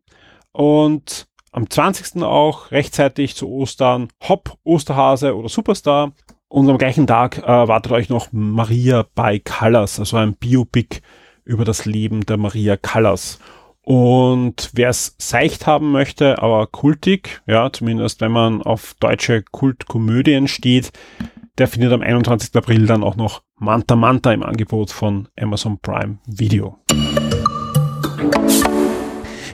und 0.53 1.27
am 1.53 1.69
20. 1.69 2.23
auch 2.23 2.71
rechtzeitig 2.71 3.37
zu 3.37 3.49
Ostern 3.49 4.09
Hop, 4.29 4.57
Osterhase 4.65 5.37
oder 5.37 5.49
Superstar. 5.49 6.13
Und 6.49 6.69
am 6.69 6.79
gleichen 6.79 7.07
Tag 7.07 7.39
äh, 7.39 7.93
euch 7.93 8.09
noch 8.11 8.29
Maria 8.31 9.07
by 9.15 9.41
Callas, 9.41 9.99
also 9.99 10.19
ein 10.19 10.35
Biopic 10.35 11.01
über 11.45 11.65
das 11.65 11.87
Leben 11.87 12.27
der 12.27 12.37
Maria 12.37 12.77
Callas. 12.77 13.39
Und 13.85 14.71
wer 14.75 14.91
es 14.91 15.17
seicht 15.19 15.67
haben 15.67 15.91
möchte, 15.91 16.41
aber 16.41 16.67
kultig, 16.69 17.43
ja, 17.47 17.73
zumindest 17.73 18.21
wenn 18.21 18.33
man 18.33 18.63
auf 18.63 18.95
deutsche 19.01 19.43
Kultkomödien 19.43 20.47
steht, 20.47 20.93
der 21.59 21.69
findet 21.69 21.93
am 21.93 22.01
21. 22.01 22.55
April 22.55 22.87
dann 22.87 23.03
auch 23.03 23.17
noch 23.17 23.43
Manta 23.57 23.97
Manta 23.97 24.33
im 24.33 24.43
Angebot 24.43 24.91
von 24.91 25.29
Amazon 25.39 25.79
Prime 25.81 26.19
Video. 26.27 26.79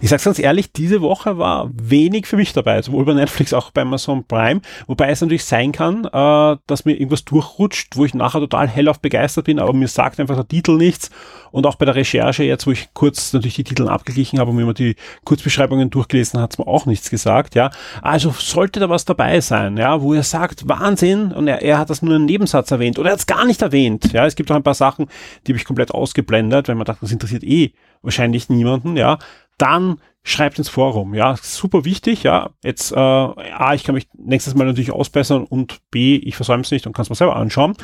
Ich 0.01 0.11
sag's 0.11 0.25
ganz 0.25 0.39
ehrlich, 0.39 0.73
diese 0.73 1.01
Woche 1.01 1.39
war 1.39 1.71
wenig 1.73 2.27
für 2.27 2.37
mich 2.37 2.53
dabei, 2.53 2.81
sowohl 2.83 3.05
bei 3.05 3.15
Netflix 3.15 3.53
auch 3.53 3.73
bei 3.73 3.83
Amazon 3.83 4.25
Prime, 4.25 4.61
wobei 4.87 5.11
es 5.11 5.21
natürlich 5.21 5.45
sein 5.45 5.73
kann, 5.73 6.05
äh, 6.05 6.57
dass 6.67 6.85
mir 6.85 6.93
irgendwas 6.93 7.25
durchrutscht, 7.25 7.97
wo 7.97 8.05
ich 8.05 8.15
nachher 8.15 8.39
total 8.39 8.69
hellauf 8.69 9.01
begeistert 9.01 9.47
bin, 9.47 9.59
aber 9.59 9.73
mir 9.73 9.89
sagt 9.89 10.21
einfach 10.21 10.37
der 10.37 10.47
Titel 10.47 10.77
nichts. 10.77 11.11
Und 11.51 11.67
auch 11.67 11.77
bei 11.77 11.87
der 11.87 11.95
Recherche 11.95 12.45
jetzt, 12.45 12.67
wo 12.67 12.73
ich 12.73 12.91
kurz 12.93 13.33
natürlich 13.33 13.55
die 13.55 13.65
Titel 13.65 13.89
abgeglichen 13.89 14.39
habe 14.39 14.51
und 14.51 14.57
mir 14.57 14.67
mal 14.67 14.75
die 14.75 14.97
Kurzbeschreibungen 15.25 15.89
durchgelesen, 15.91 16.41
hat's 16.41 16.59
mir 16.59 16.67
auch 16.67 16.87
nichts 16.87 17.11
gesagt, 17.11 17.55
ja. 17.55 17.71
Also 18.03 18.31
sollte 18.39 18.81
da 18.81 18.91
was 18.91 19.05
dabei 19.05 19.41
sein, 19.41 19.79
ja, 19.79 20.01
wo 20.03 20.15
er 20.15 20.23
sagt, 20.23 20.69
Wahnsinn, 20.69 21.33
und 21.33 21.49
er, 21.49 21.63
er 21.63 21.79
hat 21.79 21.91
das 21.91 22.03
nur 22.03 22.15
einen 22.15 22.27
Nebensatz 22.27 22.71
erwähnt 22.71 22.99
oder 22.99 23.09
er 23.09 23.13
hat's 23.15 23.27
gar 23.27 23.47
nicht 23.47 23.63
erwähnt, 23.63 24.13
ja. 24.13 24.27
Es 24.27 24.37
gibt 24.37 24.51
auch 24.51 24.57
ein 24.57 24.63
paar 24.63 24.75
Sachen, 24.75 25.07
die 25.47 25.53
habe 25.53 25.59
ich 25.59 25.65
komplett 25.65 25.91
ausgeblendet, 25.91 26.69
weil 26.69 26.75
man 26.75 26.85
dachte, 26.85 27.01
das 27.01 27.13
interessiert 27.13 27.43
eh 27.43 27.73
wahrscheinlich 28.03 28.49
niemanden, 28.49 28.97
ja, 28.97 29.19
dann 29.59 30.01
schreibt 30.23 30.59
ins 30.59 30.69
Forum, 30.69 31.15
ja, 31.15 31.37
super 31.41 31.85
wichtig, 31.85 32.23
ja, 32.23 32.51
jetzt, 32.63 32.93
äh, 32.93 32.97
A, 32.97 33.75
ich 33.75 33.85
kann 33.85 33.95
mich 33.95 34.09
nächstes 34.17 34.55
Mal 34.55 34.65
natürlich 34.65 34.93
ausbessern 34.93 35.45
und 35.45 35.79
B, 35.91 36.17
ich 36.17 36.37
versäume 36.37 36.63
es 36.63 36.71
nicht 36.71 36.87
und 36.87 36.93
kann 36.93 37.03
es 37.03 37.11
mir 37.11 37.17
selber 37.17 37.37
anschauen. 37.37 37.75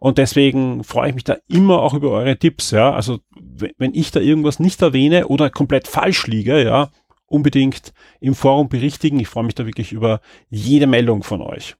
Und 0.00 0.18
deswegen 0.18 0.84
freue 0.84 1.08
ich 1.08 1.14
mich 1.16 1.24
da 1.24 1.38
immer 1.48 1.82
auch 1.82 1.92
über 1.94 2.10
eure 2.10 2.38
Tipps, 2.38 2.70
ja, 2.70 2.92
also 2.92 3.18
wenn 3.78 3.94
ich 3.94 4.12
da 4.12 4.20
irgendwas 4.20 4.60
nicht 4.60 4.80
erwähne 4.80 5.26
oder 5.26 5.50
komplett 5.50 5.88
falsch 5.88 6.26
liege, 6.28 6.62
ja, 6.62 6.90
unbedingt 7.26 7.92
im 8.20 8.34
Forum 8.34 8.68
berichtigen, 8.68 9.18
ich 9.18 9.28
freue 9.28 9.44
mich 9.44 9.56
da 9.56 9.66
wirklich 9.66 9.92
über 9.92 10.20
jede 10.50 10.86
Meldung 10.86 11.24
von 11.24 11.42
euch. 11.42 11.76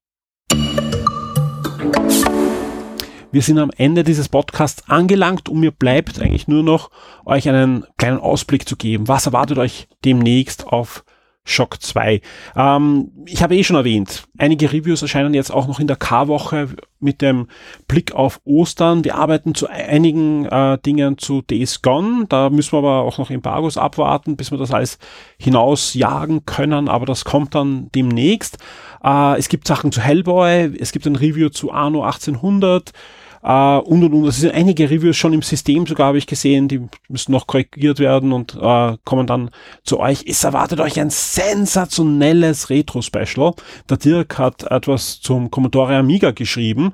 Wir 3.30 3.42
sind 3.42 3.58
am 3.58 3.70
Ende 3.76 4.04
dieses 4.04 4.30
Podcasts 4.30 4.88
angelangt 4.88 5.50
und 5.50 5.60
mir 5.60 5.70
bleibt 5.70 6.18
eigentlich 6.20 6.48
nur 6.48 6.62
noch 6.62 6.90
euch 7.26 7.46
einen 7.46 7.84
kleinen 7.98 8.20
Ausblick 8.20 8.66
zu 8.66 8.76
geben. 8.76 9.06
Was 9.06 9.26
erwartet 9.26 9.58
euch 9.58 9.86
demnächst 10.02 10.66
auf 10.66 11.04
Shock 11.48 11.82
2. 11.82 12.20
Ähm, 12.56 13.10
ich 13.26 13.42
habe 13.42 13.56
eh 13.56 13.64
schon 13.64 13.76
erwähnt, 13.76 14.24
einige 14.36 14.72
Reviews 14.72 15.02
erscheinen 15.02 15.34
jetzt 15.34 15.50
auch 15.50 15.66
noch 15.66 15.80
in 15.80 15.86
der 15.86 15.96
K-Woche 15.96 16.68
mit 17.00 17.22
dem 17.22 17.48
Blick 17.86 18.12
auf 18.12 18.40
Ostern. 18.44 19.04
Wir 19.04 19.14
arbeiten 19.14 19.54
zu 19.54 19.68
einigen 19.68 20.44
äh, 20.46 20.78
Dingen 20.78 21.16
zu 21.16 21.42
Days 21.42 21.80
Gone. 21.80 22.26
Da 22.28 22.50
müssen 22.50 22.72
wir 22.72 22.78
aber 22.78 23.02
auch 23.02 23.18
noch 23.18 23.30
Embargos 23.30 23.78
abwarten, 23.78 24.36
bis 24.36 24.50
wir 24.50 24.58
das 24.58 24.72
alles 24.72 24.98
hinausjagen 25.38 26.44
können. 26.44 26.88
Aber 26.88 27.06
das 27.06 27.24
kommt 27.24 27.54
dann 27.54 27.88
demnächst. 27.94 28.58
Äh, 29.02 29.38
es 29.38 29.48
gibt 29.48 29.66
Sachen 29.66 29.90
zu 29.90 30.00
Hellboy. 30.00 30.76
Es 30.78 30.92
gibt 30.92 31.06
ein 31.06 31.16
Review 31.16 31.48
zu 31.48 31.72
Arno 31.72 32.02
1800. 32.02 32.92
Uh, 33.48 33.78
und 33.78 34.04
und 34.04 34.12
und. 34.12 34.26
Es 34.26 34.36
sind 34.36 34.52
einige 34.52 34.90
Reviews 34.90 35.16
schon 35.16 35.32
im 35.32 35.40
System 35.40 35.86
sogar, 35.86 36.08
habe 36.08 36.18
ich 36.18 36.26
gesehen, 36.26 36.68
die 36.68 36.82
müssen 37.08 37.32
noch 37.32 37.46
korrigiert 37.46 37.98
werden 37.98 38.32
und 38.32 38.54
uh, 38.56 38.96
kommen 39.06 39.26
dann 39.26 39.48
zu 39.84 39.98
euch. 40.00 40.22
Es 40.26 40.44
erwartet 40.44 40.80
euch 40.80 41.00
ein 41.00 41.08
sensationelles 41.08 42.68
Retro-Special. 42.68 43.54
Der 43.88 43.96
Dirk 43.96 44.38
hat 44.38 44.64
etwas 44.64 45.20
zum 45.20 45.50
Commodore 45.50 45.96
Amiga 45.96 46.32
geschrieben 46.32 46.92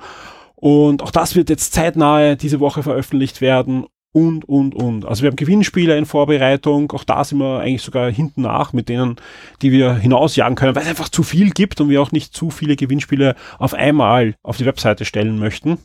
und 0.54 1.02
auch 1.02 1.10
das 1.10 1.34
wird 1.34 1.50
jetzt 1.50 1.72
zeitnahe 1.74 2.36
diese 2.36 2.60
Woche 2.60 2.84
veröffentlicht 2.84 3.40
werden 3.40 3.86
und, 4.12 4.48
und, 4.48 4.76
und. 4.76 5.04
Also 5.06 5.22
wir 5.22 5.30
haben 5.30 5.36
Gewinnspiele 5.36 5.98
in 5.98 6.06
Vorbereitung, 6.06 6.92
auch 6.92 7.02
da 7.02 7.24
sind 7.24 7.38
wir 7.38 7.58
eigentlich 7.58 7.82
sogar 7.82 8.12
hinten 8.12 8.42
nach 8.42 8.72
mit 8.72 8.88
denen, 8.88 9.16
die 9.60 9.72
wir 9.72 9.94
hinausjagen 9.94 10.54
können, 10.54 10.76
weil 10.76 10.84
es 10.84 10.88
einfach 10.88 11.08
zu 11.08 11.24
viel 11.24 11.50
gibt 11.50 11.80
und 11.80 11.88
wir 11.88 12.00
auch 12.00 12.12
nicht 12.12 12.32
zu 12.32 12.50
viele 12.50 12.76
Gewinnspiele 12.76 13.34
auf 13.58 13.74
einmal 13.74 14.36
auf 14.44 14.56
die 14.56 14.66
Webseite 14.66 15.04
stellen 15.04 15.40
möchten. 15.40 15.78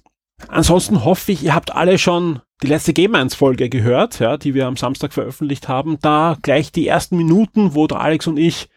Ansonsten 0.48 1.04
hoffe 1.04 1.32
ich, 1.32 1.44
ihr 1.44 1.54
habt 1.54 1.76
alle 1.76 1.98
schon 1.98 2.42
die 2.62 2.68
letzte 2.68 2.94
Game 2.94 3.16
1 3.16 3.36
Folge 3.36 3.70
gehört, 3.70 4.20
ja, 4.20 4.38
die 4.38 4.54
wir 4.54 4.68
am 4.68 4.78
Samstag 4.78 5.14
veröffentlicht 5.14 5.68
haben. 5.68 5.98
Da 6.02 6.38
gleich 6.42 6.72
die 6.72 6.88
ersten 6.88 7.18
Minuten, 7.18 7.76
wo 7.76 7.88
der 7.88 8.02
Alex 8.02 8.28
und 8.28 8.38
ich 8.38 8.70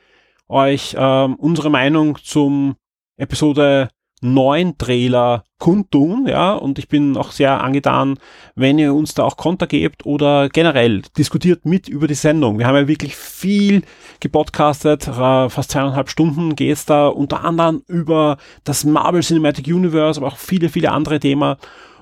euch 0.49 0.95
ähm, 0.99 1.35
unsere 1.37 1.71
Meinung 1.71 2.19
zum 2.23 2.77
Episode 3.17 3.89
neuen 4.23 4.79
Trailer 4.79 5.45
kundtun, 5.59 6.27
ja, 6.29 6.55
und 6.55 6.79
ich 6.79 6.89
bin 6.89 7.17
auch 7.17 7.33
sehr 7.33 7.63
angetan, 7.63 8.19
wenn 8.55 8.79
ihr 8.79 8.95
uns 8.95 9.15
da 9.15 9.25
auch 9.25 9.37
Konter 9.37 9.67
gebt 9.67 10.07
oder 10.07 10.49
generell 10.49 11.03
diskutiert 11.19 11.67
mit 11.67 11.89
über 11.89 12.07
die 12.07 12.15
Sendung. 12.15 12.59
Wir 12.59 12.67
haben 12.67 12.77
ja 12.77 12.89
wirklich 12.89 13.17
viel 13.17 13.83
gepodcastet, 14.23 15.05
fast 15.05 15.71
zweieinhalb 15.73 16.09
Stunden 16.09 16.57
geht 16.57 16.73
es 16.73 16.87
da 16.87 17.09
unter 17.09 17.45
anderem 17.45 17.83
über 17.87 18.39
das 18.65 18.85
Marvel 18.85 19.21
Cinematic 19.21 19.67
Universe, 19.67 20.19
aber 20.19 20.29
auch 20.29 20.39
viele, 20.39 20.71
viele 20.71 20.93
andere 20.93 21.21
Themen. 21.21 21.57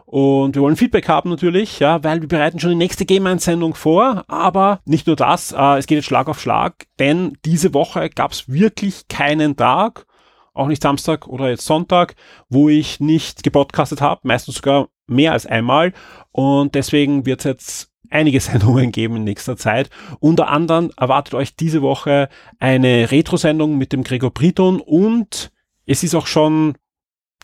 Und 0.04 0.56
wir 0.56 0.62
wollen 0.62 0.74
Feedback 0.76 1.08
haben 1.08 1.30
natürlich, 1.30 1.78
ja, 1.78 2.02
weil 2.02 2.20
wir 2.20 2.26
bereiten 2.26 2.58
schon 2.58 2.70
die 2.70 2.76
nächste 2.76 3.06
Game 3.06 3.26
1 3.26 3.44
Sendung 3.44 3.74
vor. 3.74 4.24
Aber 4.26 4.80
nicht 4.84 5.06
nur 5.06 5.14
das, 5.14 5.52
äh, 5.52 5.78
es 5.78 5.86
geht 5.86 5.96
jetzt 5.96 6.06
Schlag 6.06 6.28
auf 6.28 6.40
Schlag, 6.40 6.86
denn 6.98 7.38
diese 7.44 7.74
Woche 7.74 8.10
gab 8.10 8.32
es 8.32 8.48
wirklich 8.48 9.06
keinen 9.06 9.56
Tag, 9.56 10.06
auch 10.52 10.66
nicht 10.66 10.82
Samstag 10.82 11.28
oder 11.28 11.48
jetzt 11.48 11.64
Sonntag, 11.64 12.16
wo 12.48 12.68
ich 12.68 12.98
nicht 12.98 13.44
gepodcastet 13.44 14.00
habe, 14.00 14.22
meistens 14.24 14.56
sogar 14.56 14.88
mehr 15.06 15.30
als 15.32 15.46
einmal. 15.46 15.92
Und 16.32 16.74
deswegen 16.74 17.24
wird 17.24 17.40
es 17.40 17.44
jetzt 17.44 17.89
einige 18.10 18.40
Sendungen 18.40 18.92
geben 18.92 19.16
in 19.16 19.24
nächster 19.24 19.56
Zeit. 19.56 19.90
Unter 20.20 20.48
anderem 20.48 20.90
erwartet 20.96 21.34
euch 21.34 21.56
diese 21.56 21.82
Woche 21.82 22.28
eine 22.58 23.10
Retro-Sendung 23.10 23.78
mit 23.78 23.92
dem 23.92 24.04
Gregor 24.04 24.30
Briton 24.30 24.80
und 24.80 25.50
es 25.86 26.02
ist 26.02 26.14
auch 26.14 26.26
schon 26.26 26.74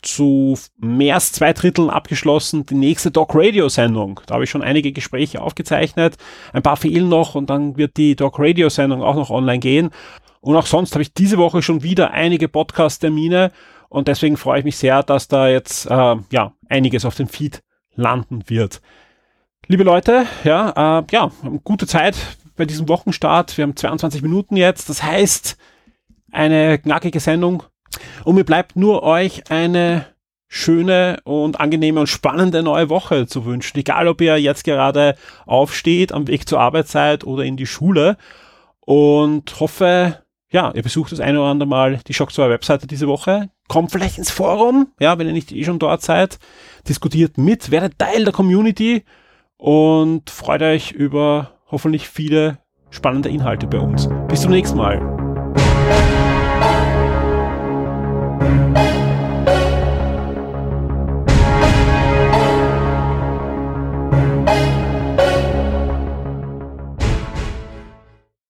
zu 0.03 0.57
mehr 0.79 1.15
als 1.15 1.33
zwei 1.33 1.53
Dritteln 1.53 1.91
abgeschlossen 1.91 2.67
die 2.67 2.75
nächste 2.75 3.11
Doc 3.11 3.31
Radio 3.35 3.69
Sendung. 3.69 4.21
Da 4.27 4.35
habe 4.35 4.45
ich 4.45 4.51
schon 4.51 4.63
einige 4.63 4.93
Gespräche 4.93 5.41
aufgezeichnet. 5.41 6.17
Ein 6.53 6.63
paar 6.63 6.77
fehlen 6.77 7.09
noch 7.09 7.35
und 7.35 7.51
dann 7.51 7.77
wird 7.77 7.97
die 7.97 8.15
Doc 8.15 8.39
Radio 8.39 8.69
Sendung 8.69 9.03
auch 9.03 9.17
noch 9.17 9.31
online 9.31 9.59
gehen. 9.59 9.91
Und 10.41 10.55
auch 10.55 10.67
sonst 10.67 10.93
habe 10.93 11.03
ich 11.03 11.13
diese 11.13 11.39
Woche 11.39 11.63
schon 11.63 11.83
wieder 11.83 12.13
einige 12.13 12.47
Podcast-Termine 12.47 13.51
und 13.89 14.09
deswegen 14.09 14.37
freue 14.37 14.61
ich 14.61 14.65
mich 14.65 14.77
sehr, 14.77 15.03
dass 15.03 15.29
da 15.29 15.49
jetzt 15.49 15.87
äh, 15.87 16.17
ja 16.31 16.53
einiges 16.69 17.05
auf 17.05 17.17
dem 17.17 17.29
Feed 17.29 17.63
landen 17.95 18.45
wird. 18.47 18.81
Liebe 19.69 19.83
Leute, 19.83 20.27
ja, 20.45 21.01
äh, 21.01 21.05
ja, 21.11 21.33
gute 21.65 21.89
Zeit 21.89 22.15
bei 22.57 22.67
diesem 22.67 22.89
Wochenstart. 22.89 23.57
Wir 23.59 23.65
haben 23.65 23.75
22 23.75 24.23
Minuten 24.23 24.57
jetzt, 24.57 24.89
das 24.89 25.03
heißt 25.03 25.57
eine 26.31 26.79
knackige 26.79 27.19
Sendung. 27.19 27.65
Und 28.23 28.37
mir 28.37 28.45
bleibt 28.45 28.77
nur 28.77 29.03
euch 29.03 29.51
eine 29.51 30.07
schöne 30.47 31.19
und 31.25 31.59
angenehme 31.59 31.99
und 31.99 32.07
spannende 32.07 32.63
neue 32.63 32.91
Woche 32.91 33.27
zu 33.27 33.45
wünschen. 33.45 33.77
Egal, 33.79 34.07
ob 34.07 34.21
ihr 34.21 34.41
jetzt 34.41 34.63
gerade 34.63 35.17
aufsteht, 35.47 36.13
am 36.13 36.29
Weg 36.29 36.49
zur 36.49 36.61
Arbeitszeit 36.61 37.25
oder 37.25 37.43
in 37.43 37.57
die 37.57 37.67
Schule. 37.67 38.19
Und 38.79 39.59
hoffe, 39.59 40.23
ja, 40.49 40.71
ihr 40.77 40.83
besucht 40.85 41.11
das 41.11 41.19
eine 41.19 41.41
oder 41.41 41.51
andere 41.51 41.69
Mal 41.69 41.99
die 42.07 42.15
Shock 42.15 42.33
2 42.33 42.51
Webseite 42.51 42.87
diese 42.87 43.09
Woche. 43.09 43.51
Kommt 43.67 43.91
vielleicht 43.91 44.19
ins 44.19 44.31
Forum, 44.31 44.93
ja, 45.01 45.19
wenn 45.19 45.27
ihr 45.27 45.33
nicht 45.33 45.51
eh 45.51 45.65
schon 45.65 45.81
dort 45.81 46.03
seid. 46.03 46.39
Diskutiert 46.89 47.37
mit, 47.37 47.73
werdet 47.73 47.99
Teil 47.99 48.23
der 48.23 48.33
Community 48.33 49.03
und 49.59 50.31
freut 50.31 50.63
euch 50.63 50.93
über 50.93 51.53
hoffentlich 51.71 52.09
viele 52.09 52.59
spannende 52.91 53.29
Inhalte 53.29 53.67
bei 53.67 53.79
uns. 53.79 54.09
Bis 54.29 54.43
zum 54.43 54.53
nächsten 54.53 54.79
Mal. 54.79 55.16